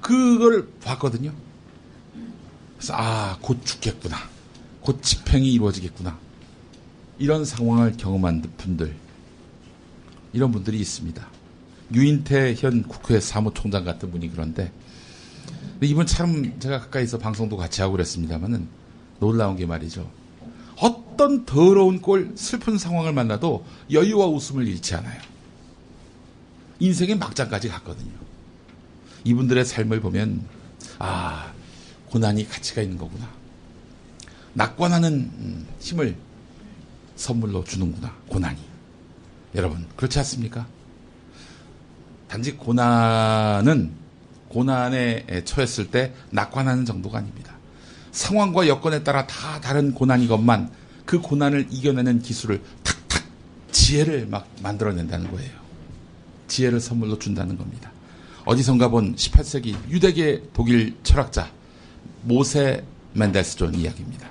그걸 0.00 0.68
봤거든요. 0.82 1.32
그래서 2.76 2.94
아, 2.96 3.38
곧 3.40 3.64
죽겠구나. 3.64 4.16
곧 4.80 5.02
집행이 5.02 5.52
이루어지겠구나. 5.52 6.18
이런 7.18 7.44
상황을 7.44 7.96
경험한 7.98 8.42
분들, 8.56 8.96
이런 10.32 10.50
분들이 10.50 10.80
있습니다. 10.80 11.28
유인태 11.92 12.54
현 12.58 12.82
국회 12.82 13.20
사무총장 13.20 13.84
같은 13.84 14.10
분이 14.10 14.30
그런데, 14.30 14.72
이분 15.82 16.06
참 16.06 16.58
제가 16.58 16.80
가까이서 16.80 17.18
방송도 17.18 17.56
같이 17.56 17.82
하고 17.82 17.92
그랬습니다만은 17.92 18.68
놀라운 19.18 19.56
게 19.56 19.66
말이죠. 19.66 20.10
어떤 20.80 21.44
더러운 21.44 22.00
꼴, 22.00 22.32
슬픈 22.36 22.78
상황을 22.78 23.12
만나도 23.12 23.66
여유와 23.90 24.26
웃음을 24.26 24.66
잃지 24.66 24.94
않아요. 24.94 25.20
인생의 26.78 27.18
막장까지 27.18 27.68
갔거든요. 27.68 28.12
이분들의 29.24 29.64
삶을 29.64 30.00
보면, 30.00 30.44
아, 30.98 31.52
고난이 32.06 32.48
가치가 32.48 32.80
있는 32.80 32.96
거구나. 32.96 33.28
낙관하는 34.54 35.66
힘을 35.78 36.16
선물로 37.16 37.64
주는구나, 37.64 38.16
고난이. 38.28 38.58
여러분, 39.54 39.86
그렇지 39.96 40.18
않습니까? 40.20 40.66
단지 42.28 42.56
고난은 42.56 43.92
고난에 44.48 45.42
처했을 45.44 45.90
때 45.90 46.14
낙관하는 46.30 46.86
정도가 46.86 47.18
아닙니다. 47.18 47.49
상황과 48.12 48.66
여건에 48.68 49.02
따라 49.02 49.26
다 49.26 49.60
다른 49.60 49.94
고난이건만 49.94 50.70
그 51.04 51.20
고난을 51.20 51.68
이겨내는 51.70 52.22
기술을 52.22 52.62
탁탁 52.82 53.24
지혜를 53.72 54.26
막 54.26 54.48
만들어낸다는 54.62 55.30
거예요. 55.30 55.50
지혜를 56.48 56.80
선물로 56.80 57.18
준다는 57.18 57.56
겁니다. 57.56 57.90
어디선가 58.44 58.88
본 58.88 59.14
18세기 59.16 59.76
유대계 59.90 60.50
독일 60.52 60.96
철학자 61.02 61.50
모세 62.22 62.84
멘데스존 63.12 63.74
이야기입니다. 63.74 64.30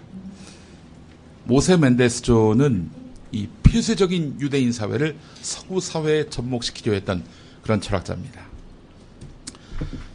모세 1.45 1.77
멘데스존은 1.77 2.91
이 3.31 3.47
폐쇄적인 3.63 4.41
유대인 4.41 4.71
사회를 4.71 5.17
서구 5.41 5.79
사회에 5.79 6.29
접목시키려 6.29 6.93
했던 6.93 7.23
그런 7.61 7.81
철학자입니다. 7.81 8.41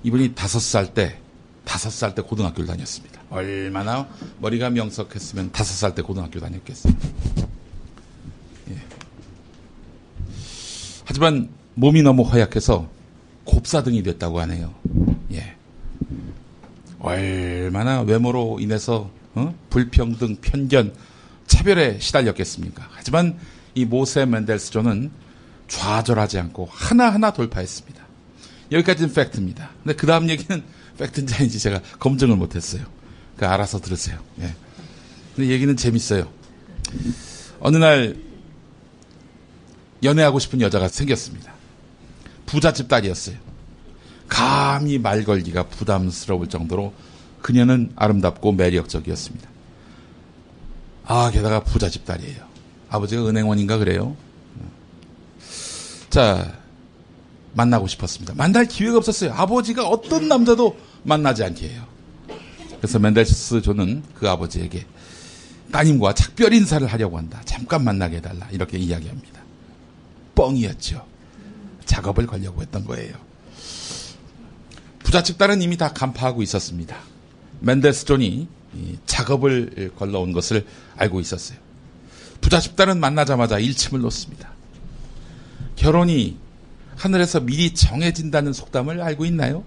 이분이 0.03 0.35
다섯 0.35 0.61
살 0.61 0.93
때, 0.93 1.19
다섯 1.65 1.91
살 1.91 2.15
때 2.15 2.23
고등학교를 2.23 2.67
다녔습니다. 2.67 3.14
얼마나 3.35 4.09
머리가 4.41 4.71
명석했으면 4.71 5.51
다섯 5.53 5.75
살 5.75 5.95
때 5.95 6.03
고등학교 6.03 6.39
다녔겠어요. 6.41 6.93
예. 8.71 8.77
하지만 11.05 11.49
몸이 11.75 12.03
너무 12.03 12.23
허약해서 12.23 12.89
곱사등이 13.45 14.03
됐다고 14.03 14.41
하네요. 14.41 14.75
예. 15.33 15.55
얼마나 17.01 18.01
외모로 18.03 18.59
인해서 18.61 19.11
어? 19.35 19.55
불평등, 19.69 20.37
편견, 20.37 20.95
차별에 21.47 21.99
시달렸겠습니까? 21.99 22.89
하지만 22.93 23.37
이 23.75 23.85
모세 23.85 24.25
멘델스존은 24.25 25.11
좌절하지 25.67 26.39
않고 26.39 26.69
하나하나 26.71 27.33
돌파했습니다. 27.33 28.03
여기까지는 28.71 29.13
팩트입니다. 29.13 29.71
근데 29.83 29.97
그 29.97 30.07
다음 30.07 30.29
얘기는 30.31 30.63
팩트인지 30.99 31.35
아닌지 31.35 31.59
제가 31.59 31.81
검증을 31.99 32.37
못했어요. 32.37 32.85
그 33.37 33.47
알아서 33.47 33.81
들으세요. 33.81 34.19
예. 34.41 34.55
근데 35.35 35.51
얘기는 35.51 35.77
재밌어요. 35.77 36.29
어느 37.61 37.77
날 37.77 38.17
연애하고 40.03 40.39
싶은 40.39 40.61
여자가 40.61 40.89
생겼습니다. 40.89 41.53
부잣집 42.47 42.89
딸이었어요. 42.89 43.37
감히 44.29 44.99
말 44.99 45.25
걸기가 45.25 45.65
부담스러울 45.69 46.49
정도로 46.49 46.93
그녀는 47.43 47.93
아름답고 47.97 48.53
매력적이었습니다. 48.53 49.49
아, 51.07 51.31
게다가 51.31 51.63
부잣집 51.63 52.05
딸이에요. 52.05 52.45
아버지가 52.89 53.27
은행원인가 53.27 53.79
그래요. 53.79 54.17
자, 56.11 56.59
만나고 57.55 57.87
싶었습니다. 57.87 58.35
만날 58.35 58.67
기회가 58.67 58.99
없었어요. 58.99 59.33
아버지가 59.33 59.87
어떤 59.89 60.29
남자도 60.29 60.79
만나지 61.03 61.45
않게 61.45 61.69
해요. 61.69 61.94
그래서 62.85 62.99
멘델스 62.99 63.63
존은 63.63 64.03
그 64.15 64.29
아버지에게 64.29 64.85
따님과 65.73 66.13
작별 66.13 66.53
인사를 66.53 66.87
하려고 66.87 67.17
한다. 67.17 67.41
잠깐 67.47 67.83
만나게 67.83 68.19
해달라. 68.19 68.47
이렇게 68.51 68.77
이야기합니다. 68.77 69.41
뻥이었죠. 70.35 71.07
작업을 71.87 72.27
걸려고 72.27 72.61
했던 72.61 72.85
거예요. 72.85 73.15
부잣집 74.99 75.39
딸은 75.39 75.63
이미 75.63 75.79
다 75.79 75.95
간파하고 75.95 76.43
있었습니다. 76.43 76.95
멘델스존이 77.61 78.49
작업을 79.07 79.93
걸러 79.97 80.25
온 80.25 80.33
것을 80.33 80.67
알고 80.97 81.21
있었어요. 81.21 81.57
부잣집 82.43 82.77
딸은 82.77 83.01
만나자마자 83.01 83.61
일침을 83.61 84.03
놓습니다. 84.03 84.53
결혼이 85.77 86.37
하늘에서 86.97 87.41
미리 87.41 87.73
정해진다는 87.73 88.53
속담을 88.53 89.01
알고 89.01 89.25
있나요? 89.25 89.65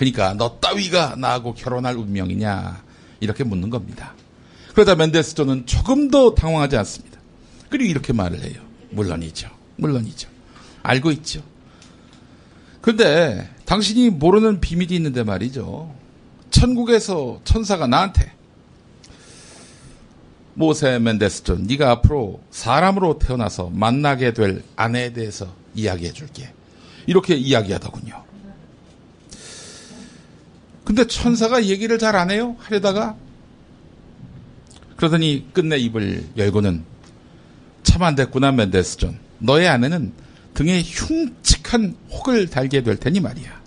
그러니까 0.00 0.32
너 0.32 0.58
따위가 0.60 1.14
나하고 1.14 1.52
결혼할 1.52 1.94
운명이냐 1.94 2.82
이렇게 3.20 3.44
묻는 3.44 3.68
겁니다. 3.68 4.14
그러자 4.72 4.94
멘델스존은 4.94 5.66
조금도 5.66 6.34
당황하지 6.34 6.78
않습니다. 6.78 7.20
그리고 7.68 7.90
이렇게 7.90 8.14
말을 8.14 8.42
해요. 8.42 8.62
물론이죠. 8.92 9.50
물론이죠. 9.76 10.26
알고 10.82 11.10
있죠. 11.10 11.42
그런데 12.80 13.50
당신이 13.66 14.08
모르는 14.08 14.60
비밀이 14.60 14.96
있는데 14.96 15.22
말이죠. 15.22 15.94
천국에서 16.50 17.42
천사가 17.44 17.86
나한테 17.86 18.32
모세 20.54 20.98
멘델스존, 20.98 21.64
네가 21.64 21.90
앞으로 21.90 22.40
사람으로 22.50 23.18
태어나서 23.18 23.68
만나게 23.68 24.32
될 24.32 24.62
아내에 24.76 25.12
대해서 25.12 25.54
이야기해 25.74 26.12
줄게. 26.12 26.54
이렇게 27.06 27.34
이야기하더군요. 27.34 28.29
근데 30.90 31.06
천사가 31.06 31.66
얘기를 31.66 32.00
잘 32.00 32.16
안 32.16 32.32
해요? 32.32 32.56
하려다가 32.58 33.14
그러더니 34.96 35.46
끝내 35.52 35.76
입을 35.76 36.26
열고는 36.36 36.82
참 37.84 38.02
안 38.02 38.16
됐구나 38.16 38.50
멘델스존. 38.50 39.16
너의 39.38 39.68
아내는 39.68 40.12
등에 40.54 40.82
흉측한 40.82 41.96
혹을 42.10 42.48
달게 42.50 42.82
될 42.82 42.96
테니 42.96 43.20
말이야. 43.20 43.60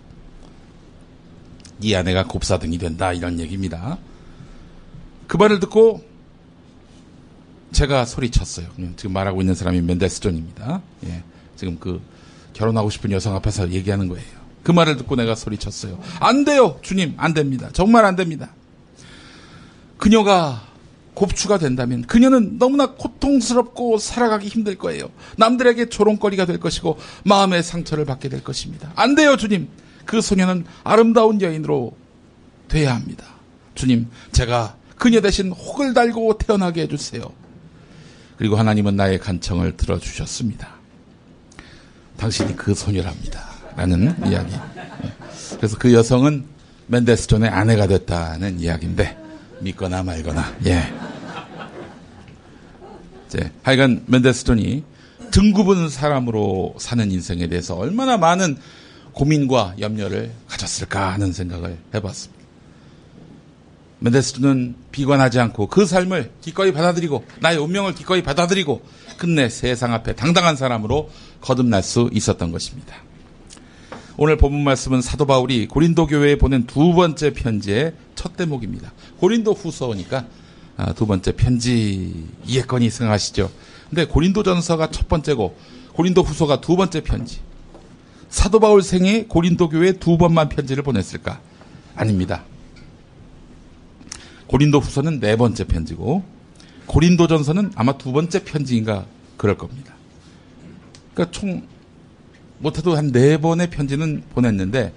이 1.79 1.95
아내가 1.95 2.25
곱사등이 2.27 2.77
된다 2.77 3.13
이런 3.13 3.39
얘기입니다. 3.39 3.97
그 5.27 5.37
말을 5.37 5.61
듣고 5.61 6.03
제가 7.71 8.03
소리쳤어요. 8.03 8.67
지금 8.97 9.13
말하고 9.13 9.41
있는 9.41 9.55
사람이 9.55 9.79
멘데스 9.79 10.19
존입니다. 10.19 10.81
예. 11.05 11.23
지금 11.55 11.79
그 11.79 12.01
결혼하고 12.51 12.89
싶은 12.89 13.11
여성 13.11 13.33
앞에서 13.35 13.71
얘기하는 13.71 14.09
거예요. 14.09 14.42
그 14.63 14.71
말을 14.71 14.97
듣고 14.97 15.15
내가 15.15 15.35
소리쳤어요. 15.35 15.99
안 16.19 16.45
돼요, 16.45 16.79
주님, 16.81 17.13
안 17.17 17.33
됩니다. 17.33 17.69
정말 17.73 18.05
안 18.05 18.15
됩니다. 18.15 18.53
그녀가 19.97 20.63
곱추가 21.13 21.57
된다면 21.57 22.01
그녀는 22.03 22.57
너무나 22.57 22.87
고통스럽고 22.87 23.97
살아가기 23.99 24.47
힘들 24.47 24.77
거예요. 24.77 25.09
남들에게 25.37 25.89
조롱거리가 25.89 26.45
될 26.45 26.59
것이고 26.59 26.97
마음의 27.23 27.61
상처를 27.61 28.05
받게 28.05 28.29
될 28.29 28.43
것입니다. 28.43 28.91
안 28.95 29.15
돼요, 29.15 29.37
주님. 29.37 29.67
그 30.05 30.21
소녀는 30.21 30.65
아름다운 30.83 31.39
여인으로 31.41 31.95
돼야 32.67 32.95
합니다. 32.95 33.25
주님, 33.75 34.07
제가 34.31 34.75
그녀 34.97 35.21
대신 35.21 35.51
혹을 35.51 35.93
달고 35.93 36.37
태어나게 36.37 36.81
해주세요. 36.83 37.31
그리고 38.37 38.55
하나님은 38.55 38.95
나의 38.95 39.19
간청을 39.19 39.77
들어주셨습니다. 39.77 40.67
당신이 42.17 42.55
그 42.55 42.73
소녀랍니다. 42.73 43.52
라는 43.75 44.15
이야기. 44.27 44.55
그래서 45.57 45.77
그 45.77 45.93
여성은 45.93 46.45
맨데스존의 46.87 47.49
아내가 47.49 47.87
됐다는 47.87 48.59
이야기인데, 48.59 49.17
믿거나 49.61 50.03
말거나, 50.03 50.55
예. 50.65 50.93
이제, 53.27 53.51
하여간 53.63 54.03
맨데스존이 54.07 54.83
등급은 55.31 55.89
사람으로 55.89 56.75
사는 56.77 57.09
인생에 57.09 57.47
대해서 57.47 57.75
얼마나 57.75 58.17
많은 58.17 58.57
고민과 59.13 59.75
염려를 59.79 60.31
가졌을까 60.47 61.13
하는 61.13 61.33
생각을 61.33 61.77
해봤습니다. 61.93 62.43
메데스는 64.03 64.75
비관하지 64.91 65.39
않고 65.39 65.67
그 65.67 65.85
삶을 65.85 66.31
기꺼이 66.41 66.73
받아들이고 66.73 67.23
나의 67.39 67.57
운명을 67.57 67.95
기꺼이 67.95 68.21
받아들이고 68.21 68.83
끝내 69.17 69.47
세상 69.47 69.93
앞에 69.93 70.13
당당한 70.13 70.57
사람으로 70.57 71.09
거듭날 71.39 71.83
수 71.83 72.09
있었던 72.11 72.51
것입니다. 72.51 72.97
오늘 74.15 74.37
본문 74.37 74.63
말씀은 74.63 75.01
사도 75.01 75.25
바울이 75.25 75.67
고린도 75.67 76.05
교회에 76.05 76.37
보낸 76.37 76.67
두 76.67 76.93
번째 76.93 77.33
편지의 77.33 77.93
첫 78.13 78.37
대목입니다. 78.37 78.91
고린도 79.17 79.53
후서니까 79.53 80.27
아, 80.77 80.93
두 80.93 81.07
번째 81.07 81.31
편지 81.35 82.27
이해건이 82.45 82.89
생각하시죠. 82.89 83.51
근데 83.89 84.05
고린도 84.05 84.43
전서가 84.43 84.91
첫 84.91 85.07
번째고 85.07 85.57
고린도 85.93 86.21
후서가 86.21 86.61
두 86.61 86.75
번째 86.75 87.01
편지. 87.01 87.39
사도 88.29 88.59
바울 88.59 88.81
생에 88.81 89.25
고린도 89.25 89.69
교회에 89.69 89.93
두 89.93 90.17
번만 90.17 90.49
편지를 90.49 90.83
보냈을까? 90.83 91.39
아닙니다. 91.95 92.43
고린도 94.47 94.79
후서는 94.79 95.19
네 95.19 95.35
번째 95.35 95.63
편지고 95.65 96.23
고린도 96.85 97.27
전서는 97.27 97.71
아마 97.75 97.97
두 97.97 98.11
번째 98.11 98.43
편지인가 98.43 99.05
그럴 99.37 99.57
겁니다. 99.57 99.93
그러니까 101.13 101.31
총 101.31 101.63
못해도 102.63 102.95
한 102.95 103.11
네 103.11 103.37
번의 103.37 103.69
편지는 103.69 104.23
보냈는데 104.33 104.93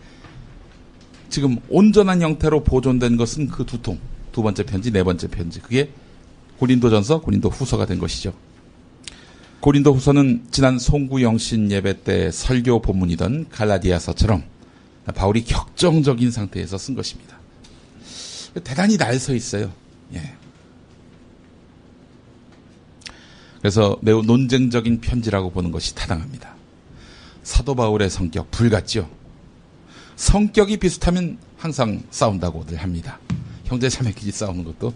지금 1.29 1.59
온전한 1.69 2.23
형태로 2.23 2.63
보존된 2.65 3.17
것은 3.17 3.49
그 3.49 3.65
두 3.67 3.83
통. 3.83 3.99
두 4.33 4.43
번째 4.43 4.65
편지, 4.65 4.91
네 4.93 5.03
번째 5.03 5.29
편지. 5.29 5.61
그게 5.61 5.91
고린도 6.59 6.89
전서, 6.91 7.21
고린도 7.21 7.49
후서가 7.51 7.85
된 7.87 7.99
것이죠. 7.99 8.33
고린도 9.61 9.93
후서는 9.95 10.47
지난 10.51 10.79
송구영신 10.79 11.71
예배 11.71 12.03
때 12.05 12.31
설교 12.31 12.81
본문이던 12.83 13.49
갈라디아서처럼 13.51 14.45
바울이 15.15 15.45
격정적인 15.45 16.31
상태에서 16.31 16.79
쓴 16.79 16.95
것입니다. 16.95 17.37
대단히 18.63 18.97
날 18.97 19.19
서 19.19 19.35
있어요. 19.35 19.73
예. 20.15 20.35
그래서 23.61 23.99
매우 24.03 24.23
논쟁적인 24.23 25.01
편지라고 25.01 25.51
보는 25.51 25.73
것이 25.73 25.95
타당합니다. 25.95 26.56
사도 27.47 27.77
바울의 27.77 28.11
성격 28.11 28.51
불같죠. 28.51 29.09
성격이 30.17 30.79
비슷하면 30.79 31.39
항상 31.57 32.03
싸운다고들 32.11 32.77
합니다. 32.79 33.21
형제 33.67 33.89
자매끼리 33.89 34.33
싸우는 34.33 34.65
것도 34.65 34.93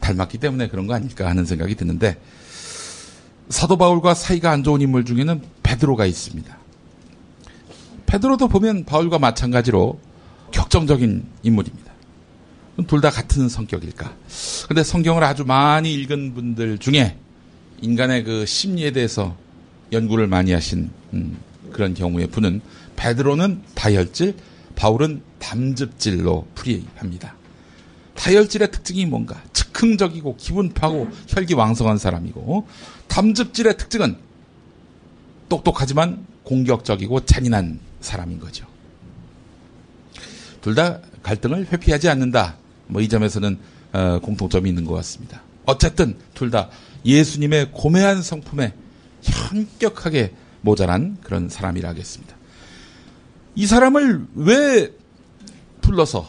닮았기 0.00 0.36
때문에 0.36 0.68
그런 0.68 0.86
거 0.86 0.92
아닐까 0.92 1.30
하는 1.30 1.46
생각이 1.46 1.74
드는데 1.76 2.20
사도 3.48 3.78
바울과 3.78 4.12
사이가 4.12 4.50
안 4.50 4.62
좋은 4.62 4.82
인물 4.82 5.06
중에는 5.06 5.40
베드로가 5.62 6.04
있습니다. 6.04 6.54
베드로도 8.04 8.48
보면 8.48 8.84
바울과 8.84 9.18
마찬가지로 9.18 9.98
격정적인 10.52 11.24
인물입니다. 11.42 11.90
둘 12.86 13.00
다 13.00 13.08
같은 13.08 13.48
성격일까? 13.48 14.14
근데 14.68 14.84
성경을 14.84 15.24
아주 15.24 15.46
많이 15.46 15.94
읽은 15.94 16.34
분들 16.34 16.76
중에 16.78 17.16
인간의 17.80 18.24
그 18.24 18.44
심리에 18.44 18.90
대해서 18.90 19.34
연구를 19.90 20.26
많이 20.26 20.52
하신 20.52 20.90
음, 21.14 21.38
그런 21.74 21.92
경우에 21.92 22.26
분은 22.26 22.62
베드로는 22.96 23.62
다혈질, 23.74 24.36
바울은 24.76 25.22
담즙질로 25.40 26.46
풀이합니다. 26.54 27.34
다혈질의 28.14 28.70
특징이 28.70 29.04
뭔가 29.06 29.42
즉흥적이고 29.52 30.36
기분파고 30.36 31.08
혈기왕성한 31.26 31.98
사람이고 31.98 32.66
담즙질의 33.08 33.76
특징은 33.76 34.16
똑똑하지만 35.48 36.24
공격적이고 36.44 37.24
잔인한 37.26 37.80
사람인 38.00 38.38
거죠. 38.38 38.66
둘 40.62 40.74
다 40.74 41.00
갈등을 41.22 41.66
회피하지 41.72 42.08
않는다. 42.08 42.56
뭐 42.86 43.02
이 43.02 43.08
점에서는 43.08 43.58
어, 43.92 44.18
공통점이 44.22 44.68
있는 44.68 44.84
것 44.84 44.94
같습니다. 44.94 45.42
어쨌든 45.66 46.16
둘 46.34 46.50
다 46.50 46.70
예수님의 47.04 47.72
고매한 47.72 48.22
성품에 48.22 48.72
현격하게 49.22 50.32
모자란 50.64 51.18
그런 51.22 51.48
사람이라 51.48 51.90
하겠습니다. 51.90 52.34
이 53.54 53.66
사람을 53.66 54.26
왜 54.34 54.92
불러서 55.82 56.26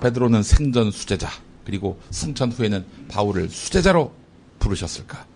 베드로는 0.00 0.42
생전 0.42 0.90
수제자 0.90 1.28
그리고 1.64 1.98
승천 2.10 2.52
후에는 2.52 2.84
바울을 3.08 3.48
수제자로 3.48 4.12
부르셨을까? 4.58 5.26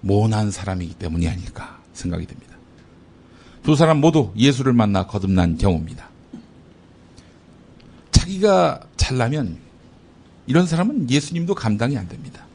모난 0.00 0.50
사람이기 0.50 0.94
때문이 0.94 1.28
아닐까 1.28 1.80
생각이 1.92 2.26
됩니다. 2.26 2.56
두 3.64 3.74
사람 3.74 4.00
모두 4.00 4.32
예수를 4.36 4.72
만나 4.72 5.06
거듭난 5.06 5.58
경우입니다. 5.58 6.08
자기가 8.12 8.80
잘나면 8.96 9.58
이런 10.46 10.66
사람은 10.66 11.10
예수님도 11.10 11.56
감당이 11.56 11.98
안 11.98 12.08
됩니다. 12.08 12.46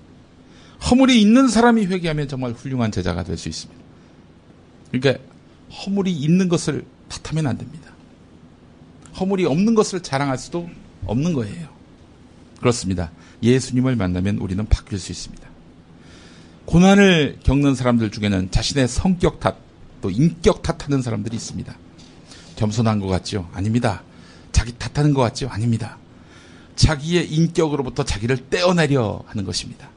허물이 0.89 1.21
있는 1.21 1.49
사람이 1.49 1.85
회개하면 1.87 2.29
정말 2.29 2.53
훌륭한 2.53 2.91
제자가 2.91 3.23
될 3.23 3.37
수 3.37 3.49
있습니다. 3.49 3.80
그러니까 4.91 5.23
허물이 5.71 6.11
있는 6.11 6.49
것을 6.49 6.85
탓하면 7.09 7.47
안 7.47 7.57
됩니다. 7.57 7.91
허물이 9.19 9.45
없는 9.45 9.75
것을 9.75 10.01
자랑할 10.01 10.37
수도 10.37 10.69
없는 11.05 11.33
거예요. 11.33 11.69
그렇습니다. 12.59 13.11
예수님을 13.41 13.95
만나면 13.95 14.37
우리는 14.37 14.65
바뀔 14.67 14.99
수 14.99 15.11
있습니다. 15.11 15.49
고난을 16.65 17.39
겪는 17.43 17.75
사람들 17.75 18.11
중에는 18.11 18.51
자신의 18.51 18.87
성격 18.87 19.39
탓, 19.39 19.57
또 20.01 20.09
인격 20.09 20.61
탓하는 20.61 21.01
사람들이 21.01 21.35
있습니다. 21.35 21.75
겸손한 22.55 22.99
것 22.99 23.07
같죠? 23.07 23.49
아닙니다. 23.53 24.03
자기 24.51 24.73
탓하는 24.77 25.13
것 25.13 25.21
같죠? 25.21 25.47
아닙니다. 25.49 25.97
자기의 26.75 27.31
인격으로부터 27.33 28.03
자기를 28.03 28.49
떼어내려 28.49 29.23
하는 29.25 29.43
것입니다. 29.43 29.89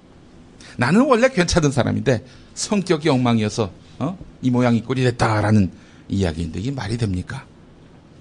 나는 0.76 1.02
원래 1.02 1.28
괜찮은 1.28 1.70
사람인데 1.70 2.24
성격이 2.54 3.09
엉망이어서 3.09 3.70
어? 3.98 4.18
이 4.42 4.50
모양 4.50 4.74
이 4.74 4.83
꼴이 4.83 5.02
됐다라는 5.04 5.70
이야기인데 6.09 6.61
이게 6.61 6.70
말이 6.70 6.96
됩니까? 6.98 7.46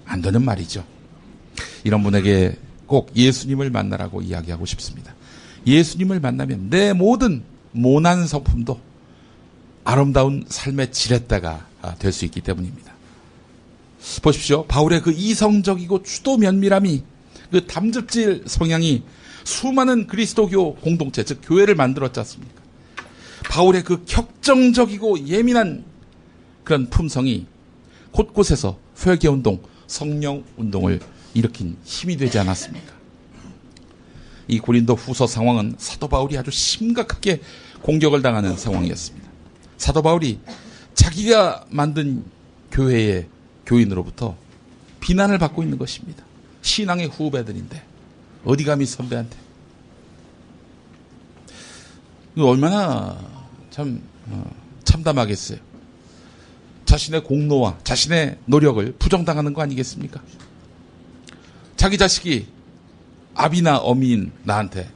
안 0.04 0.22
되는 0.22 0.42
말이죠. 0.42 0.84
이런 1.84 2.02
분에게 2.02 2.56
꼭 2.86 3.10
예수님을 3.16 3.70
만나라고 3.70 4.22
이야기하고 4.22 4.66
싶습니다. 4.66 5.14
예수님을 5.66 6.20
만나면 6.20 6.68
내 6.70 6.92
모든 6.92 7.42
모난 7.72 8.26
성품도 8.26 8.80
아름다운 9.84 10.44
삶의 10.48 10.92
지렛대가 10.92 11.66
될 11.98 12.12
수 12.12 12.24
있기 12.24 12.40
때문입니다. 12.40 12.92
보십시오. 14.22 14.64
바울의 14.66 15.02
그 15.02 15.12
이성적이고 15.12 16.02
추도 16.02 16.36
면밀함이 16.38 17.02
그 17.50 17.66
담즙질 17.66 18.44
성향이 18.46 19.02
수많은 19.44 20.06
그리스도교 20.06 20.76
공동체, 20.76 21.22
즉 21.24 21.40
교회를 21.42 21.74
만들었지 21.74 22.18
않습니까? 22.20 22.62
바울의 23.48 23.84
그 23.84 24.04
격정적이고 24.04 25.26
예민한 25.26 25.84
그런 26.64 26.88
품성이 26.88 27.46
곳곳에서 28.10 28.78
회개 29.04 29.28
운동, 29.28 29.62
성령 29.86 30.44
운동을 30.56 31.00
일으킨 31.34 31.76
힘이 31.84 32.16
되지 32.16 32.38
않았습니까? 32.38 32.94
이 34.48 34.58
고린도 34.58 34.94
후서 34.94 35.26
상황은 35.26 35.76
사도 35.78 36.08
바울이 36.08 36.36
아주 36.36 36.50
심각하게 36.50 37.40
공격을 37.82 38.22
당하는 38.22 38.56
상황이었습니다. 38.56 39.28
사도 39.76 40.02
바울이 40.02 40.38
자기가 40.94 41.66
만든 41.70 42.24
교회의 42.70 43.26
교인으로부터 43.66 44.36
비난을 45.00 45.38
받고 45.38 45.62
있는 45.62 45.78
것입니다. 45.78 46.24
신앙의 46.62 47.08
후배들인데 47.08 47.82
어디 48.44 48.64
감히 48.64 48.86
선배한테 48.86 49.36
얼마나 52.38 53.33
참 53.74 54.00
어, 54.28 54.48
참담하겠어요. 54.84 55.58
자신의 56.84 57.24
공로와 57.24 57.78
자신의 57.82 58.38
노력을 58.44 58.94
부정당하는 59.00 59.52
거 59.52 59.62
아니겠습니까? 59.62 60.22
자기 61.74 61.98
자식이 61.98 62.46
아비나 63.34 63.78
어미인 63.78 64.30
나한테 64.44 64.88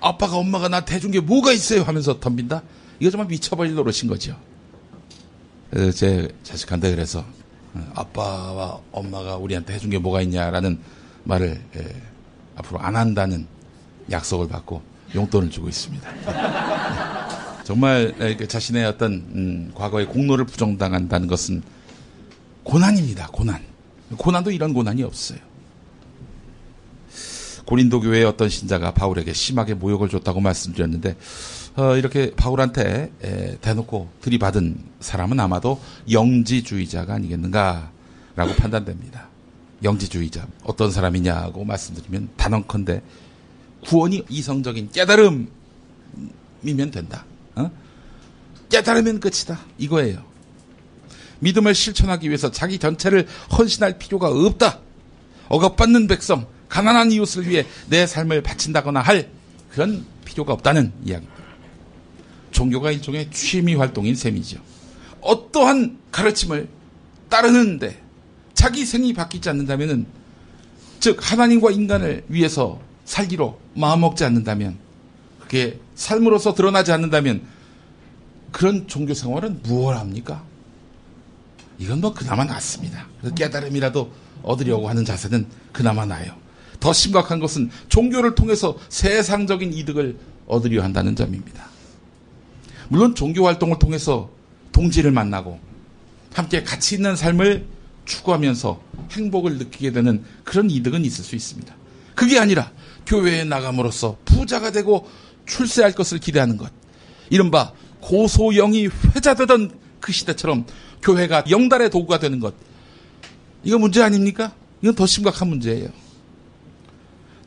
아빠가 0.00 0.38
엄마가 0.38 0.68
나한테 0.68 0.96
해준 0.96 1.12
게 1.12 1.20
뭐가 1.20 1.52
있어요 1.52 1.84
하면서 1.84 2.18
덤빈다? 2.18 2.62
이거 2.98 3.12
정말 3.12 3.28
미쳐버릴 3.28 3.76
노릇인 3.76 4.08
거죠. 4.08 4.36
제 5.94 6.34
자식한테 6.42 6.90
그래서 6.90 7.24
어, 7.74 7.92
아빠와 7.94 8.80
엄마가 8.90 9.36
우리한테 9.36 9.74
해준 9.74 9.88
게 9.88 9.98
뭐가 9.98 10.20
있냐라는 10.22 10.80
말을 11.22 11.62
예, 11.76 12.02
앞으로 12.56 12.80
안 12.80 12.96
한다는 12.96 13.46
약속을 14.10 14.48
받고 14.48 14.82
용돈을 15.14 15.50
주고 15.50 15.68
있습니다. 15.68 17.19
정말 17.70 18.12
자신의 18.48 18.84
어떤 18.84 19.12
음, 19.12 19.70
과거의 19.76 20.06
공로를 20.06 20.44
부정당한다는 20.44 21.28
것은 21.28 21.62
고난입니다. 22.64 23.28
고난. 23.28 23.62
고난도 24.16 24.50
이런 24.50 24.74
고난이 24.74 25.04
없어요. 25.04 25.38
고린도 27.66 28.00
교회의 28.00 28.24
어떤 28.24 28.48
신자가 28.48 28.92
바울에게 28.92 29.32
심하게 29.32 29.74
모욕을 29.74 30.08
줬다고 30.08 30.40
말씀드렸는데 30.40 31.16
어, 31.76 31.96
이렇게 31.96 32.32
바울한테 32.34 33.12
에, 33.22 33.56
대놓고 33.60 34.08
들이받은 34.20 34.76
사람은 34.98 35.38
아마도 35.38 35.80
영지주의자가 36.10 37.14
아니겠는가라고 37.14 38.56
판단됩니다. 38.58 39.28
영지주의자 39.84 40.44
어떤 40.64 40.90
사람이냐고 40.90 41.64
말씀드리면 41.64 42.30
단언컨대 42.36 43.00
구원이 43.86 44.24
이성적인 44.28 44.90
깨달음이면 44.90 45.50
된다. 46.90 47.26
어? 48.70 48.76
깨달으면 48.78 49.20
끝이다. 49.20 49.60
이거예요. 49.78 50.22
믿음을 51.40 51.74
실천하기 51.74 52.28
위해서 52.28 52.50
자기 52.50 52.78
전체를 52.78 53.26
헌신할 53.58 53.98
필요가 53.98 54.28
없다. 54.28 54.78
억압받는 55.48 56.06
백성, 56.06 56.46
가난한 56.68 57.10
이웃을 57.12 57.48
위해 57.48 57.66
내 57.88 58.06
삶을 58.06 58.42
바친다거나 58.42 59.00
할 59.00 59.28
그런 59.70 60.06
필요가 60.24 60.52
없다는 60.52 60.92
이야기입니다. 61.04 61.40
종교가 62.52 62.92
일종의 62.92 63.30
취미 63.32 63.74
활동인 63.74 64.14
셈이죠. 64.14 64.60
어떠한 65.20 65.98
가르침을 66.12 66.68
따르는데 67.28 68.00
자기 68.54 68.84
생이 68.84 69.14
바뀌지 69.14 69.48
않는다면은 69.48 70.06
즉 71.00 71.18
하나님과 71.20 71.70
인간을 71.70 72.24
위해서 72.28 72.80
살기로 73.04 73.58
마음먹지 73.74 74.24
않는다면 74.24 74.76
그게 75.40 75.80
삶으로서 75.94 76.54
드러나지 76.54 76.92
않는다면 76.92 77.42
그런 78.52 78.86
종교 78.88 79.14
생활은 79.14 79.62
무엇 79.62 79.96
합니까? 79.96 80.42
이건 81.78 82.00
뭐 82.00 82.12
그나마 82.12 82.44
낫습니다. 82.44 83.06
깨달음이라도 83.34 84.12
얻으려고 84.42 84.88
하는 84.88 85.04
자세는 85.04 85.46
그나마 85.72 86.04
나아요. 86.04 86.34
더 86.78 86.92
심각한 86.92 87.40
것은 87.40 87.70
종교를 87.88 88.34
통해서 88.34 88.76
세상적인 88.88 89.72
이득을 89.72 90.18
얻으려 90.46 90.82
한다는 90.82 91.14
점입니다. 91.14 91.66
물론 92.88 93.14
종교 93.14 93.46
활동을 93.46 93.78
통해서 93.78 94.30
동지를 94.72 95.10
만나고 95.12 95.60
함께 96.32 96.62
가치 96.62 96.96
있는 96.96 97.16
삶을 97.16 97.66
추구하면서 98.04 98.80
행복을 99.12 99.58
느끼게 99.58 99.92
되는 99.92 100.24
그런 100.44 100.70
이득은 100.70 101.04
있을 101.04 101.24
수 101.24 101.36
있습니다. 101.36 101.74
그게 102.14 102.38
아니라 102.38 102.72
교회에 103.06 103.44
나감으로써 103.44 104.16
부자가 104.24 104.72
되고 104.72 105.08
출세할 105.46 105.92
것을 105.92 106.18
기대하는 106.18 106.56
것. 106.56 106.70
이른바 107.30 107.72
고소영이 108.00 108.88
회자되던 109.14 109.78
그 110.00 110.12
시대처럼 110.12 110.66
교회가 111.02 111.44
영달의 111.50 111.90
도구가 111.90 112.18
되는 112.18 112.40
것. 112.40 112.54
이거 113.62 113.78
문제 113.78 114.02
아닙니까? 114.02 114.54
이건 114.82 114.94
더 114.94 115.06
심각한 115.06 115.48
문제예요. 115.48 115.88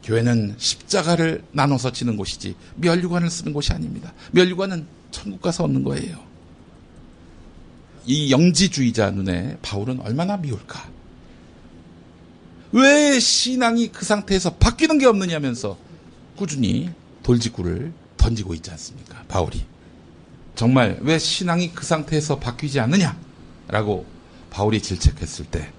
교회는 0.03 0.55
십자가를 0.57 1.43
나눠서 1.51 1.91
치는 1.91 2.17
곳이지 2.17 2.55
멸류관을 2.75 3.29
쓰는 3.29 3.53
곳이 3.53 3.71
아닙니다. 3.71 4.13
멸류관은 4.31 4.85
천국 5.11 5.41
가서 5.41 5.63
얻는 5.63 5.83
거예요. 5.83 6.17
이 8.05 8.31
영지주의자 8.31 9.11
눈에 9.11 9.57
바울은 9.61 10.01
얼마나 10.01 10.35
미울까? 10.35 10.89
왜 12.73 13.19
신앙이 13.19 13.89
그 13.89 14.03
상태에서 14.03 14.55
바뀌는 14.55 14.97
게 14.97 15.05
없느냐면서 15.05 15.77
꾸준히 16.35 16.89
돌직구를 17.21 17.93
던지고 18.17 18.53
있지 18.55 18.71
않습니까? 18.71 19.23
바울이. 19.27 19.63
정말 20.55 20.99
왜 21.01 21.17
신앙이 21.17 21.71
그 21.73 21.85
상태에서 21.85 22.39
바뀌지 22.39 22.79
않느냐? 22.79 23.17
라고 23.67 24.05
바울이 24.49 24.81
질책했을 24.81 25.45
때 25.45 25.71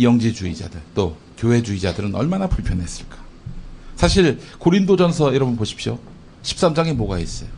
영지주의자들 0.00 0.80
또 0.94 1.16
교회주의자들은 1.38 2.14
얼마나 2.14 2.48
불편했을까? 2.48 3.16
사실 3.96 4.40
고린도전서 4.58 5.34
여러분 5.34 5.56
보십시오. 5.56 5.98
13장에 6.42 6.94
뭐가 6.94 7.18
있어요? 7.18 7.50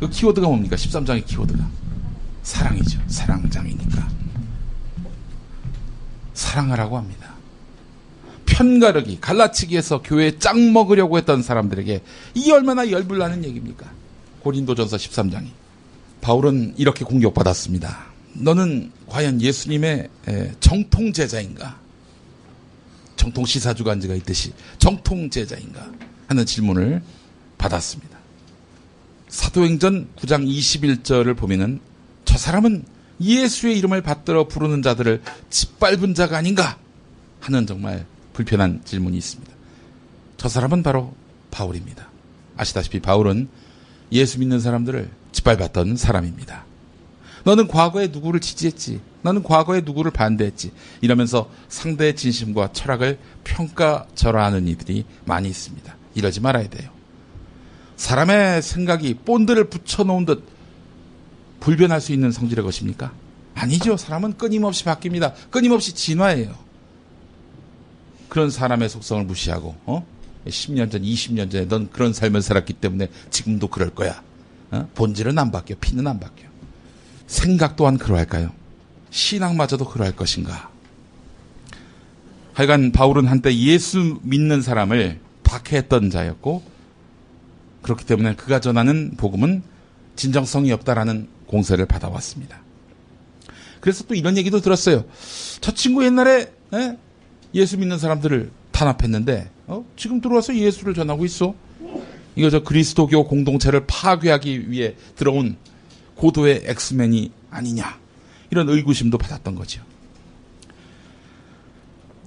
그 0.00 0.08
키워드가 0.08 0.46
뭡니까? 0.46 0.76
13장의 0.76 1.26
키워드가 1.26 1.68
사랑이죠. 2.42 3.00
사랑장이니까. 3.06 4.08
사랑하라고 6.34 6.96
합니다. 6.96 7.21
편가르기, 8.52 9.18
갈라치기에서 9.20 10.02
교회에 10.02 10.38
짱 10.38 10.72
먹으려고 10.72 11.16
했던 11.16 11.42
사람들에게 11.42 12.02
이 12.34 12.50
얼마나 12.50 12.90
열불나는 12.90 13.44
얘기입니까? 13.44 13.90
고린도전서 14.40 14.98
13장이. 14.98 15.46
바울은 16.20 16.74
이렇게 16.76 17.04
공격받았습니다. 17.04 18.12
너는 18.34 18.92
과연 19.08 19.40
예수님의 19.40 20.08
정통 20.60 21.12
제자인가? 21.12 21.80
정통 23.16 23.46
시사주간지가 23.46 24.14
있듯이 24.16 24.52
정통 24.78 25.30
제자인가? 25.30 25.90
하는 26.26 26.46
질문을 26.46 27.02
받았습니다. 27.56 28.18
사도행전 29.28 30.08
9장 30.16 30.46
21절을 30.46 31.36
보면은 31.36 31.80
저 32.26 32.36
사람은 32.36 32.84
예수의 33.20 33.78
이름을 33.78 34.02
받들어 34.02 34.46
부르는 34.46 34.82
자들을 34.82 35.22
짓밟은 35.48 36.14
자가 36.14 36.36
아닌가 36.36 36.76
하는 37.40 37.66
정말 37.66 38.04
불편한 38.32 38.80
질문이 38.84 39.16
있습니다. 39.16 39.52
저 40.36 40.48
사람은 40.48 40.82
바로 40.82 41.14
바울입니다. 41.50 42.08
아시다시피 42.56 43.00
바울은 43.00 43.48
예수 44.12 44.38
믿는 44.38 44.60
사람들을 44.60 45.10
짓밟았던 45.32 45.96
사람입니다. 45.96 46.64
너는 47.44 47.68
과거에 47.68 48.08
누구를 48.08 48.40
지지했지. 48.40 49.00
너는 49.22 49.42
과거에 49.42 49.80
누구를 49.80 50.10
반대했지. 50.10 50.72
이러면서 51.00 51.50
상대의 51.68 52.16
진심과 52.16 52.72
철학을 52.72 53.18
평가절하하는 53.44 54.68
이들이 54.68 55.04
많이 55.24 55.48
있습니다. 55.48 55.96
이러지 56.14 56.40
말아야 56.40 56.68
돼요. 56.68 56.90
사람의 57.96 58.62
생각이 58.62 59.14
본드를 59.24 59.64
붙여놓은 59.64 60.24
듯 60.24 60.44
불변할 61.60 62.00
수 62.00 62.12
있는 62.12 62.32
성질의 62.32 62.64
것입니까? 62.64 63.12
아니죠. 63.54 63.96
사람은 63.96 64.36
끊임없이 64.36 64.84
바뀝니다. 64.84 65.32
끊임없이 65.50 65.94
진화해요. 65.94 66.54
그런 68.32 68.48
사람의 68.48 68.88
속성을 68.88 69.22
무시하고, 69.24 69.76
어? 69.84 70.06
10년 70.46 70.90
전, 70.90 71.02
20년 71.02 71.50
전에 71.50 71.68
넌 71.68 71.90
그런 71.90 72.14
삶을 72.14 72.40
살았기 72.40 72.72
때문에 72.72 73.08
지금도 73.28 73.68
그럴 73.68 73.90
거야. 73.90 74.22
어? 74.70 74.88
본질은 74.94 75.38
안 75.38 75.50
바뀌어. 75.50 75.76
피는 75.78 76.06
안 76.06 76.18
바뀌어. 76.18 76.46
생각 77.26 77.76
또한 77.76 77.98
그러할까요? 77.98 78.50
신앙마저도 79.10 79.84
그러할 79.84 80.16
것인가? 80.16 80.70
하여간 82.54 82.92
바울은 82.92 83.26
한때 83.26 83.54
예수 83.54 84.18
믿는 84.22 84.62
사람을 84.62 85.20
박해했던 85.42 86.08
자였고 86.08 86.62
그렇기 87.82 88.06
때문에 88.06 88.34
그가 88.36 88.60
전하는 88.60 89.12
복음은 89.18 89.62
진정성이 90.16 90.72
없다라는 90.72 91.28
공세를 91.48 91.84
받아왔습니다. 91.84 92.62
그래서 93.82 94.04
또 94.04 94.14
이런 94.14 94.38
얘기도 94.38 94.62
들었어요. 94.62 95.04
저 95.60 95.74
친구 95.74 96.02
옛날에 96.02 96.50
에? 96.72 96.96
예수 97.54 97.78
믿는 97.78 97.98
사람들을 97.98 98.50
탄압했는데 98.70 99.50
어? 99.66 99.84
지금 99.96 100.20
들어와서 100.20 100.54
예수를 100.54 100.94
전하고 100.94 101.24
있어. 101.24 101.54
이거 102.34 102.48
저 102.50 102.62
그리스도교 102.62 103.26
공동체를 103.26 103.86
파괴하기 103.86 104.70
위해 104.70 104.94
들어온 105.16 105.56
고도의 106.16 106.62
엑스맨이 106.64 107.30
아니냐. 107.50 107.98
이런 108.50 108.68
의구심도 108.68 109.18
받았던 109.18 109.54
거죠. 109.54 109.82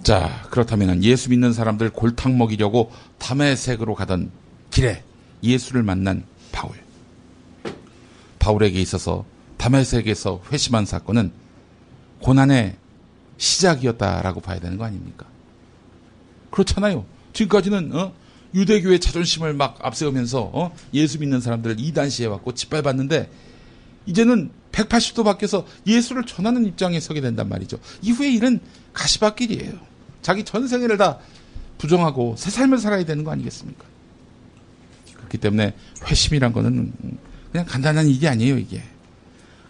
자, 0.04 0.44
그렇다면 0.52 1.04
예수 1.04 1.30
믿는 1.32 1.54
사람들 1.54 1.90
골탕 1.90 2.38
먹이려고 2.38 2.92
담의색으로 3.18 3.96
가던 3.96 4.30
길에 4.70 5.04
예수를 5.42 5.82
만난 5.82 6.26
바울. 6.52 6.76
바울에게 8.38 8.80
있어서 8.82 9.26
담의색에서 9.58 10.44
회심한 10.52 10.86
사건은 10.86 11.32
고난의 12.22 12.76
시작이었다라고 13.38 14.42
봐야 14.42 14.60
되는 14.60 14.78
거 14.78 14.86
아닙니까? 14.86 15.26
그렇잖아요. 16.52 17.06
지금까지는 17.34 17.96
어? 17.96 18.14
유대교의 18.54 19.00
자존심을 19.00 19.54
막 19.54 19.78
앞세우면서 19.82 20.52
어? 20.54 20.76
예수 20.94 21.20
믿는 21.20 21.42
사람들을 21.42 21.80
이단시해왔고 21.80 22.54
짓밟았는데 22.54 23.30
이제는 24.06 24.52
180도 24.72 25.24
바뀌어서 25.24 25.66
예수를 25.86 26.26
전하는 26.26 26.66
입장에 26.66 27.00
서게 27.00 27.22
된단 27.22 27.50
말이죠. 27.50 27.78
이후의 28.02 28.34
일은 28.36 28.60
가시밭길이에요. 28.94 29.74
자기 30.22 30.44
전생애를 30.44 30.98
다 30.98 31.20
부정하고 31.78 32.36
새 32.38 32.50
삶을 32.50 32.78
살아야 32.78 33.04
되는 33.06 33.24
거 33.24 33.32
아니겠습니까? 33.32 33.86
그렇기 35.18 35.38
때문에 35.38 35.74
회심이란 36.06 36.54
거는 36.54 36.94
그냥 37.52 37.66
간단한 37.66 38.08
일이 38.08 38.28
아니에요, 38.28 38.58
이게. 38.58 38.84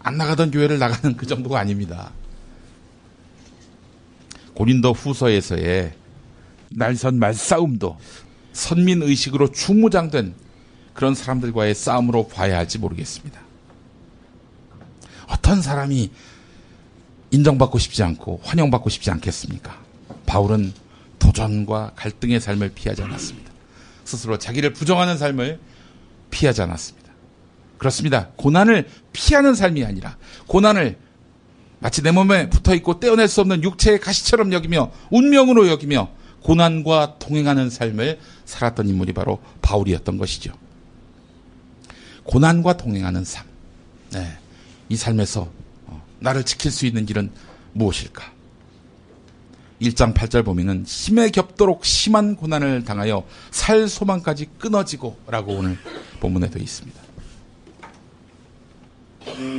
안 0.02 0.16
나가던 0.16 0.50
교회를 0.50 0.78
나가는 0.78 1.16
그 1.16 1.26
정도가 1.26 1.58
아닙니다. 1.58 2.12
고린도 4.56 4.94
후서에서의 4.94 5.92
날선 6.70 7.18
말싸움도 7.18 7.98
선민 8.54 9.02
의식으로 9.02 9.52
중무장된 9.52 10.34
그런 10.94 11.14
사람들과의 11.14 11.74
싸움으로 11.74 12.26
봐야 12.28 12.56
할지 12.56 12.78
모르겠습니다. 12.78 13.38
어떤 15.28 15.60
사람이 15.60 16.10
인정받고 17.30 17.78
싶지 17.78 18.02
않고 18.02 18.40
환영받고 18.44 18.88
싶지 18.88 19.10
않겠습니까? 19.10 19.78
바울은 20.24 20.72
도전과 21.18 21.92
갈등의 21.94 22.40
삶을 22.40 22.70
피하지 22.70 23.02
않았습니다. 23.02 23.52
스스로 24.04 24.38
자기를 24.38 24.72
부정하는 24.72 25.18
삶을 25.18 25.60
피하지 26.30 26.62
않았습니다. 26.62 27.12
그렇습니다. 27.76 28.28
고난을 28.36 28.88
피하는 29.12 29.54
삶이 29.54 29.84
아니라 29.84 30.16
고난을 30.46 30.96
마치 31.78 32.02
내 32.02 32.10
몸에 32.10 32.48
붙어 32.48 32.74
있고 32.74 33.00
떼어낼 33.00 33.28
수 33.28 33.40
없는 33.40 33.62
육체의 33.62 34.00
가시처럼 34.00 34.52
여기며 34.52 34.90
운명으로 35.10 35.68
여기며 35.68 36.10
고난과 36.42 37.16
동행하는 37.18 37.70
삶을 37.70 38.18
살았던 38.44 38.88
인물이 38.88 39.12
바로 39.12 39.40
바울이었던 39.62 40.16
것이죠. 40.16 40.52
고난과 42.24 42.76
동행하는 42.76 43.24
삶. 43.24 43.44
네. 44.12 44.38
이 44.88 44.96
삶에서 44.96 45.50
어, 45.86 46.02
나를 46.20 46.44
지킬 46.44 46.70
수 46.70 46.86
있는 46.86 47.04
길은 47.04 47.30
무엇일까? 47.72 48.32
1장 49.80 50.14
8절 50.14 50.44
보면은 50.44 50.84
힘에 50.86 51.30
겹도록 51.30 51.84
심한 51.84 52.36
고난을 52.36 52.84
당하여 52.84 53.26
살 53.50 53.88
소망까지 53.88 54.46
끊어지고 54.58 55.18
라고 55.26 55.52
오늘 55.52 55.76
본문에도 56.20 56.58
있습니다. 56.58 57.05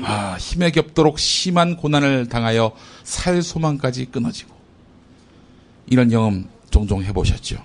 아, 0.03 0.37
힘에 0.39 0.71
겹도록 0.71 1.19
심한 1.19 1.75
고난을 1.75 2.29
당하여 2.29 2.71
살 3.03 3.41
소망까지 3.41 4.05
끊어지고 4.05 4.55
이런 5.87 6.09
경험 6.09 6.47
종종 6.69 7.03
해보셨죠? 7.03 7.63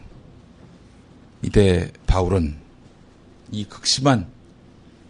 이때 1.43 1.91
바울은 2.07 2.57
이 3.51 3.65
극심한 3.65 4.27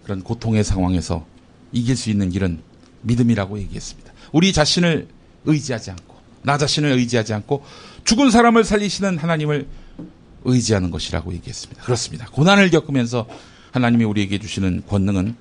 그런 0.03 0.23
고통의 0.23 0.65
상황에서 0.65 1.27
이길 1.73 1.97
수 1.97 2.11
있는 2.11 2.31
길은 2.31 2.63
믿음이라고 3.03 3.59
얘기했습니다. 3.61 4.13
우리 4.33 4.53
자신을 4.53 5.09
의지하지 5.45 5.91
않고, 5.91 6.17
나 6.43 6.59
자신을 6.59 6.91
의지하지 6.93 7.35
않고, 7.35 7.65
죽은 8.05 8.31
사람을 8.31 8.65
살리시는 8.65 9.19
하나님을 9.19 9.69
의지하는 10.45 10.91
것이라고 10.91 11.33
얘기했습니다. 11.35 11.83
그렇습니다. 11.83 12.27
고난을 12.27 12.71
겪으면서 12.71 13.27
하나님이 13.73 14.05
우리에게 14.05 14.39
주시는 14.39 14.83
권능은 14.89 15.37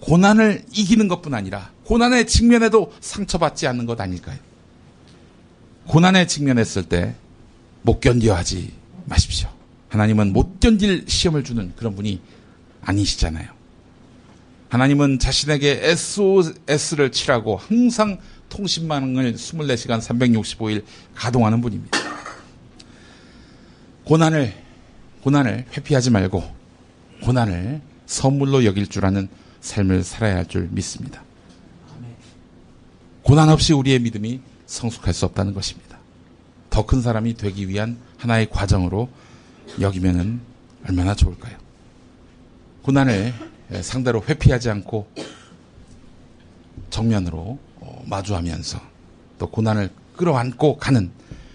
고난을 0.00 0.64
이기는 0.72 1.08
것뿐 1.08 1.34
아니라 1.34 1.70
고난에 1.84 2.24
직면해도 2.24 2.92
상처받지 3.00 3.66
않는 3.66 3.86
것 3.86 4.00
아닐까요? 4.00 4.38
고난에 5.86 6.26
직면했을 6.26 6.84
때 6.84 7.14
못 7.86 8.00
견뎌 8.00 8.34
하지 8.34 8.72
마십시오. 9.04 9.48
하나님은 9.90 10.32
못 10.32 10.58
견딜 10.58 11.04
시험을 11.06 11.44
주는 11.44 11.72
그런 11.76 11.94
분이 11.94 12.20
아니시잖아요. 12.82 13.48
하나님은 14.68 15.20
자신에게 15.20 15.78
SOS를 15.84 17.12
치라고 17.12 17.56
항상 17.56 18.18
통신망을 18.48 19.34
24시간 19.34 20.00
365일 20.00 20.82
가동하는 21.14 21.60
분입니다. 21.60 21.96
고난을, 24.04 24.52
고난을 25.22 25.66
회피하지 25.76 26.10
말고 26.10 26.42
고난을 27.22 27.80
선물로 28.06 28.64
여길 28.64 28.88
줄 28.88 29.06
아는 29.06 29.28
삶을 29.60 30.02
살아야 30.04 30.36
할 30.36 30.46
줄 30.46 30.68
믿습니다. 30.70 31.22
고난 33.22 33.48
없이 33.48 33.72
우리의 33.72 33.98
믿음이 34.00 34.40
성숙할 34.66 35.12
수 35.14 35.24
없다는 35.26 35.52
것입니다. 35.54 35.98
더 36.70 36.84
큰 36.86 37.00
사람이 37.00 37.34
되기 37.36 37.68
위한 37.68 37.96
하나의 38.18 38.50
과정으로 38.50 39.08
여기면은 39.80 40.40
얼마나 40.86 41.14
좋을까요? 41.14 41.56
고난을 42.82 43.34
상대로 43.82 44.22
회피하지 44.22 44.70
않고 44.70 45.10
정면으로 46.90 47.58
어, 47.80 48.04
마주하면서 48.06 48.80
또 49.38 49.50
고난을 49.50 49.90
끌어안고 50.16 50.76
가는 50.76 51.10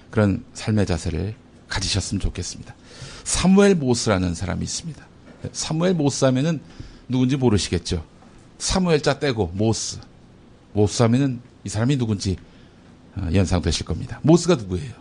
그런 0.10 0.44
삶의 0.54 0.86
자세를 0.86 1.36
가지셨으면 1.70 2.20
좋겠습니다. 2.20 2.76
사무엘 3.24 3.76
모스라는 3.76 4.36
사람이 4.36 4.64
있습니다. 4.64 5.06
사무엘 5.54 5.94
모스 5.94 6.26
하면은 6.26 6.60
누군지 7.12 7.36
모르시겠죠. 7.38 8.04
사무엘자 8.58 9.20
떼고 9.20 9.52
모스. 9.54 10.00
모스 10.74 11.04
하면은 11.04 11.42
이 11.64 11.70
사람이 11.70 11.98
누군지 11.98 12.38
어, 13.16 13.28
연상되실 13.34 13.86
겁니다. 13.86 14.20
모스가 14.24 14.56
누구예요? 14.56 14.94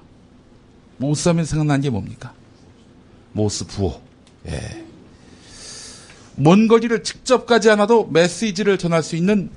모스 0.97 1.29
하면 1.29 1.45
생각나는 1.45 1.81
게 1.83 1.91
뭡니까? 1.91 2.35
모스 3.33 3.67
부호. 3.67 4.01
예. 4.49 4.85
먼 6.37 6.69
거리를 6.69 7.03
직접 7.03 7.47
가지 7.47 7.71
않아도 7.71 8.07
메시지를 8.07 8.79
전할 8.79 9.03
수 9.03 9.17
있는 9.17 9.51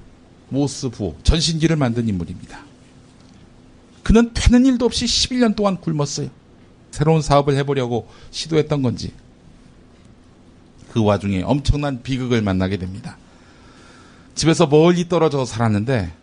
모스 0.50 0.89
부호. 0.89 1.18
전신기를 1.24 1.76
만든 1.76 2.08
인물입니다. 2.08 2.63
그는 4.04 4.32
되는 4.34 4.66
일도 4.66 4.86
없이 4.86 5.06
11년 5.06 5.56
동안 5.56 5.78
굶었어요. 5.78 6.30
새로운 6.92 7.22
사업을 7.22 7.56
해보려고 7.58 8.08
시도했던 8.32 8.82
건지 8.84 9.12
그 10.94 11.04
와중에 11.04 11.42
엄청난 11.42 12.04
비극을 12.04 12.44
만나게 12.44 12.78
됩니다. 12.78 13.18
집에서 14.36 14.68
멀리 14.68 15.10
떨어져 15.10 15.44
살았는데 15.44 16.14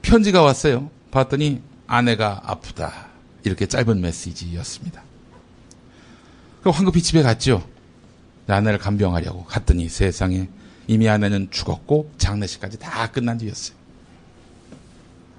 편지가 0.00 0.40
왔어요. 0.40 0.90
봤더니 1.10 1.60
아내가 1.86 2.40
아프다. 2.42 3.08
이렇게 3.44 3.66
짧은 3.66 4.00
메시지였습니다. 4.00 5.02
그럼 6.60 6.74
황급히 6.74 7.02
집에 7.02 7.20
갔죠. 7.22 7.68
아내를 8.46 8.78
간병하려고 8.78 9.44
갔더니 9.44 9.90
세상에 9.90 10.48
이미 10.86 11.06
아내는 11.06 11.48
죽었고 11.50 12.12
장례식까지 12.16 12.78
다 12.78 13.10
끝난 13.10 13.36
뒤였어요. 13.36 13.76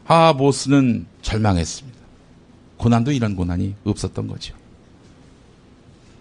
아, 0.06 0.34
모스는 0.34 1.08
절망했습니다. 1.24 1.98
고난도 2.78 3.12
이런 3.14 3.36
고난이 3.36 3.78
없었던 3.84 4.28
거죠. 4.28 4.62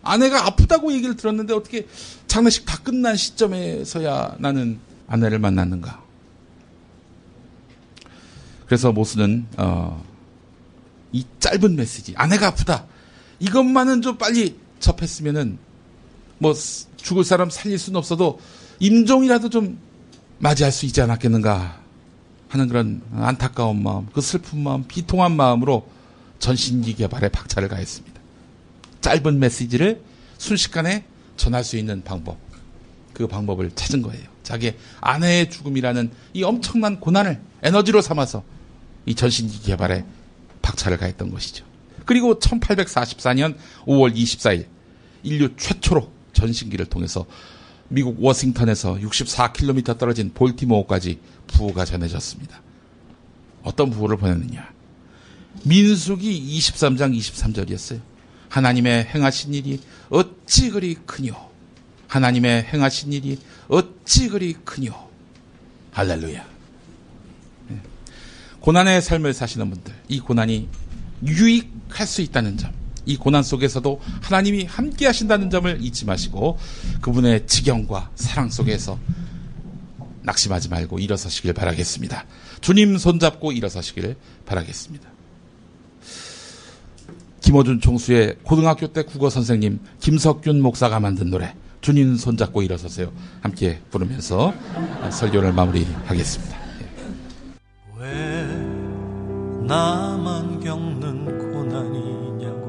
아내가 0.03 0.47
아프다고 0.47 0.93
얘기를 0.93 1.17
들었는데 1.17 1.55
어떻게 1.55 1.87
장례식 2.27 2.67
다 2.67 2.79
끝난 2.83 3.17
시점에서야 3.17 4.37
나는 4.38 4.79
아내를 5.07 5.38
만났는가? 5.38 6.03
그래서 8.67 8.93
모스는 8.93 9.47
어, 9.59 10.05
이 11.12 11.25
짧은 11.41 11.77
메시지 11.77 12.15
아내가 12.17 12.49
아프다 12.49 12.87
이것만은 13.38 14.03
좀 14.03 14.17
빨리 14.19 14.57
접했으면은 14.81 15.59
뭐 16.38 16.55
죽을 16.97 17.25
사람 17.25 17.51
살릴 17.51 17.79
수는 17.79 17.99
없어도 17.99 18.41
임종이라도 18.81 19.51
좀 19.51 19.79
맞이할 20.38 20.73
수 20.73 20.87
있지 20.87 21.01
않았겠는가 21.01 21.81
하는 22.49 22.69
그런 22.69 23.01
안타까운 23.15 23.83
마음, 23.83 24.07
그 24.12 24.21
슬픈 24.21 24.62
마음, 24.62 24.85
비통한 24.87 25.37
마음으로 25.37 25.88
전신기 26.38 26.95
개발에 26.95 27.29
박차를 27.29 27.69
가했습니다. 27.69 28.12
짧은 29.03 29.38
메시지를 29.38 30.01
순식간에 30.38 31.05
전할 31.37 31.65
수 31.65 31.77
있는 31.77 32.03
방법. 32.03 32.38
그 33.12 33.27
방법을 33.27 33.73
찾은 33.75 34.01
거예요. 34.03 34.25
자기 34.43 34.73
아내의 35.01 35.51
죽음이라는 35.51 36.11
이 36.33 36.43
엄청난 36.43 36.99
고난을 36.99 37.41
에너지로 37.62 38.01
삼아서 38.01 38.43
이 39.05 39.15
전신기 39.15 39.62
개발에 39.62 40.05
박차를 40.62 40.97
가했던 40.97 41.31
것이죠. 41.31 41.65
그리고 42.07 42.38
1844년 42.38 43.57
5월 43.87 44.15
24일 44.15 44.67
인류 45.23 45.55
최초로 45.57 46.11
전신기를 46.33 46.87
통해서 46.87 47.27
미국 47.88 48.23
워싱턴에서 48.23 48.94
64km 48.94 49.98
떨어진 49.98 50.33
볼티모어까지 50.33 51.19
부호가 51.46 51.85
전해졌습니다. 51.85 52.63
어떤 53.63 53.90
부호를 53.90 54.17
보냈느냐? 54.17 54.73
민숙이 55.65 56.59
23장 56.59 57.17
23절이었어요. 57.17 58.12
하나님의 58.53 59.07
행하신 59.07 59.55
일이 59.55 59.81
어찌 60.11 60.69
그리 60.69 60.94
크뇨. 61.07 61.35
하나님의 62.07 62.65
행하신 62.65 63.15
일이 63.15 63.38
어찌 63.69 64.29
그리 64.29 64.53
크뇨. 64.53 64.92
할렐루야. 65.92 66.46
네. 67.69 67.81
고난의 68.61 69.00
삶을 69.00 69.33
사시는 69.33 69.71
분들, 69.71 69.94
이 70.09 70.21
고난이 70.21 70.69
유익할 71.27 72.07
수 72.07 72.21
있다는 72.21 72.59
점, 72.59 72.73
이 73.07 73.17
고난 73.17 73.42
속에서도 73.42 74.03
하나님이 74.21 74.65
함께 74.65 75.07
하신다는 75.07 75.48
점을 75.48 75.83
잊지 75.83 76.05
마시고 76.05 76.59
그분의 77.00 77.46
지경과 77.46 78.11
사랑 78.15 78.50
속에서 78.50 78.98
낙심하지 80.25 80.69
말고 80.69 80.98
일어서시길 80.98 81.55
바라겠습니다. 81.55 82.27
주님 82.61 82.98
손잡고 82.98 83.53
일어서시길 83.53 84.17
바라겠습니다. 84.44 85.12
김호준 87.43 87.81
총수의 87.81 88.37
고등학교 88.45 88.87
때 88.87 89.03
국어 89.03 89.29
선생님 89.29 89.81
김석균 90.01 90.63
목사가 90.63 91.01
만든 91.01 91.29
노래 91.31 91.55
주님 91.81 92.17
손잡고 92.17 92.63
일어서세요. 92.63 93.11
함께 93.40 93.81
부르면서 93.90 94.55
설교를 95.11 95.53
마무리하겠습니다. 95.53 96.57
왜 97.99 98.47
나만 99.67 100.61
겪는 100.61 101.53
고난이냐고 101.53 102.63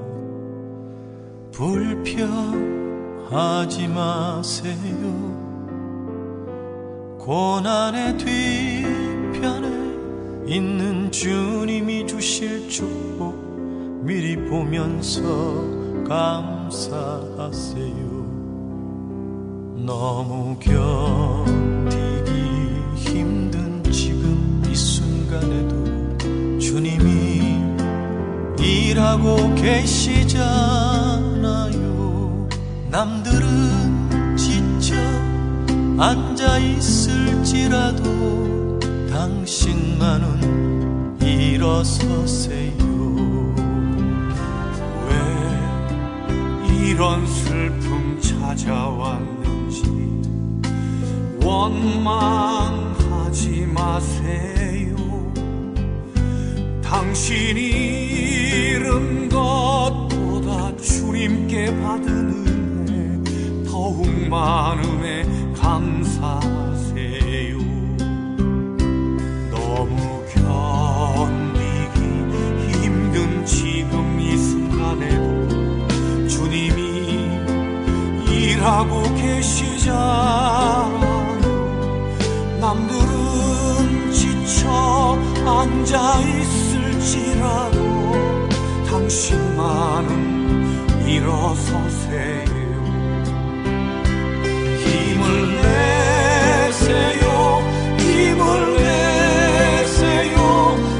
불평하지 1.53 2.57
마세요. 3.89 5.43
고난의 7.19 8.17
뒤편에 8.17 9.67
있는 10.47 11.11
주님이 11.11 12.07
주실 12.07 12.67
축복 12.67 13.42
미리 14.03 14.35
보면서 14.35 15.21
감사하세요. 16.05 17.23
너무 19.85 20.59
견디기 20.59 22.31
힘든 22.95 23.81
지금 23.89 24.61
이 24.69 24.75
순간에도 24.75 26.17
주님이 26.59 27.63
일하고 28.59 29.55
계시잖아요. 29.55 30.43
남들은 32.91 34.35
지쳐 34.35 34.95
앉아 35.97 36.57
있을지라도 36.59 38.03
당신만은 39.09 40.41
일어서세요. 41.21 42.92
이런 46.85 47.25
슬픔 47.25 48.19
찾아왔는지 48.21 49.83
원망하지 51.41 52.87
마세요. 53.67 54.95
당신이 56.83 57.61
잃은 57.61 59.29
것보다 59.29 60.75
주님께 60.77 61.67
받은 61.81 62.47
은혜 62.47 63.23
더욱 63.69 64.05
많음에 64.29 65.23
감사 65.55 66.39
일하고 78.63 79.03
계시잖아요. 79.15 79.91
남들은 82.61 84.11
지쳐 84.13 85.19
앉아 85.45 86.21
있을지라도 86.21 87.77
당신만은 88.89 90.07
일어서세요. 91.05 92.45
힘을 94.79 95.21
내세요. 95.61 97.25
힘을 97.99 98.41
내세요. 98.77 100.37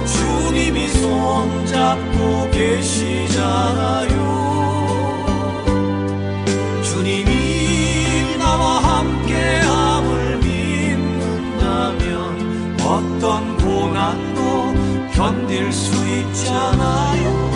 주님이 0.06 0.90
손잡고 0.90 2.52
계시잖아요. 2.52 4.13
견딜 15.16 15.72
수 15.72 15.94
있잖아요. 16.08 17.53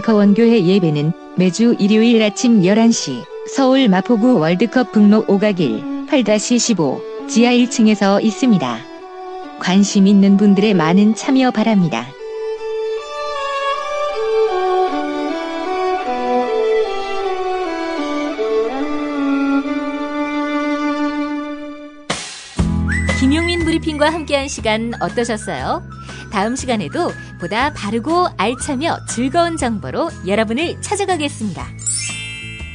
벙커원교회 0.00 0.64
예배는 0.64 1.12
매주 1.36 1.76
일요일 1.78 2.22
아침 2.22 2.62
11시 2.62 3.24
서울 3.54 3.88
마포구 3.88 4.38
월드컵 4.38 4.92
북로 4.92 5.24
오가길 5.28 6.06
8-15 6.06 7.28
지하 7.28 7.52
1층에서 7.52 8.22
있습니다. 8.22 8.78
관심 9.58 10.06
있는 10.06 10.36
분들의 10.36 10.74
많은 10.74 11.14
참여 11.14 11.50
바랍니다. 11.50 12.06
김용민 23.18 23.64
브리핑과 23.64 24.12
함께한 24.12 24.48
시간 24.48 24.92
어떠셨어요? 25.00 25.82
다음 26.32 26.56
시간에도 26.56 27.10
보다 27.40 27.72
바르고 27.72 28.28
알차며 28.36 29.06
즐거운 29.08 29.56
정보로 29.56 30.10
여러분을 30.26 30.80
찾아가겠습니다. 30.82 31.66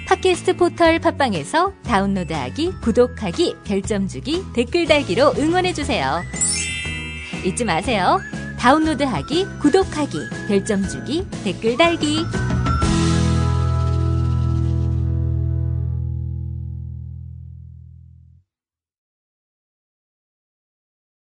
팟캐스트 0.07 0.57
포털 0.57 0.99
팟빵에서 0.99 1.73
다운로드하기, 1.83 2.73
구독하기, 2.81 3.57
별점 3.63 4.07
주기, 4.07 4.43
댓글 4.53 4.85
달기로 4.85 5.33
응원해주세요. 5.37 6.21
잊지 7.45 7.65
마세요. 7.65 8.19
다운로드하기, 8.59 9.47
구독하기, 9.61 10.19
별점 10.47 10.87
주기, 10.87 11.27
댓글 11.43 11.77
달기. 11.77 12.19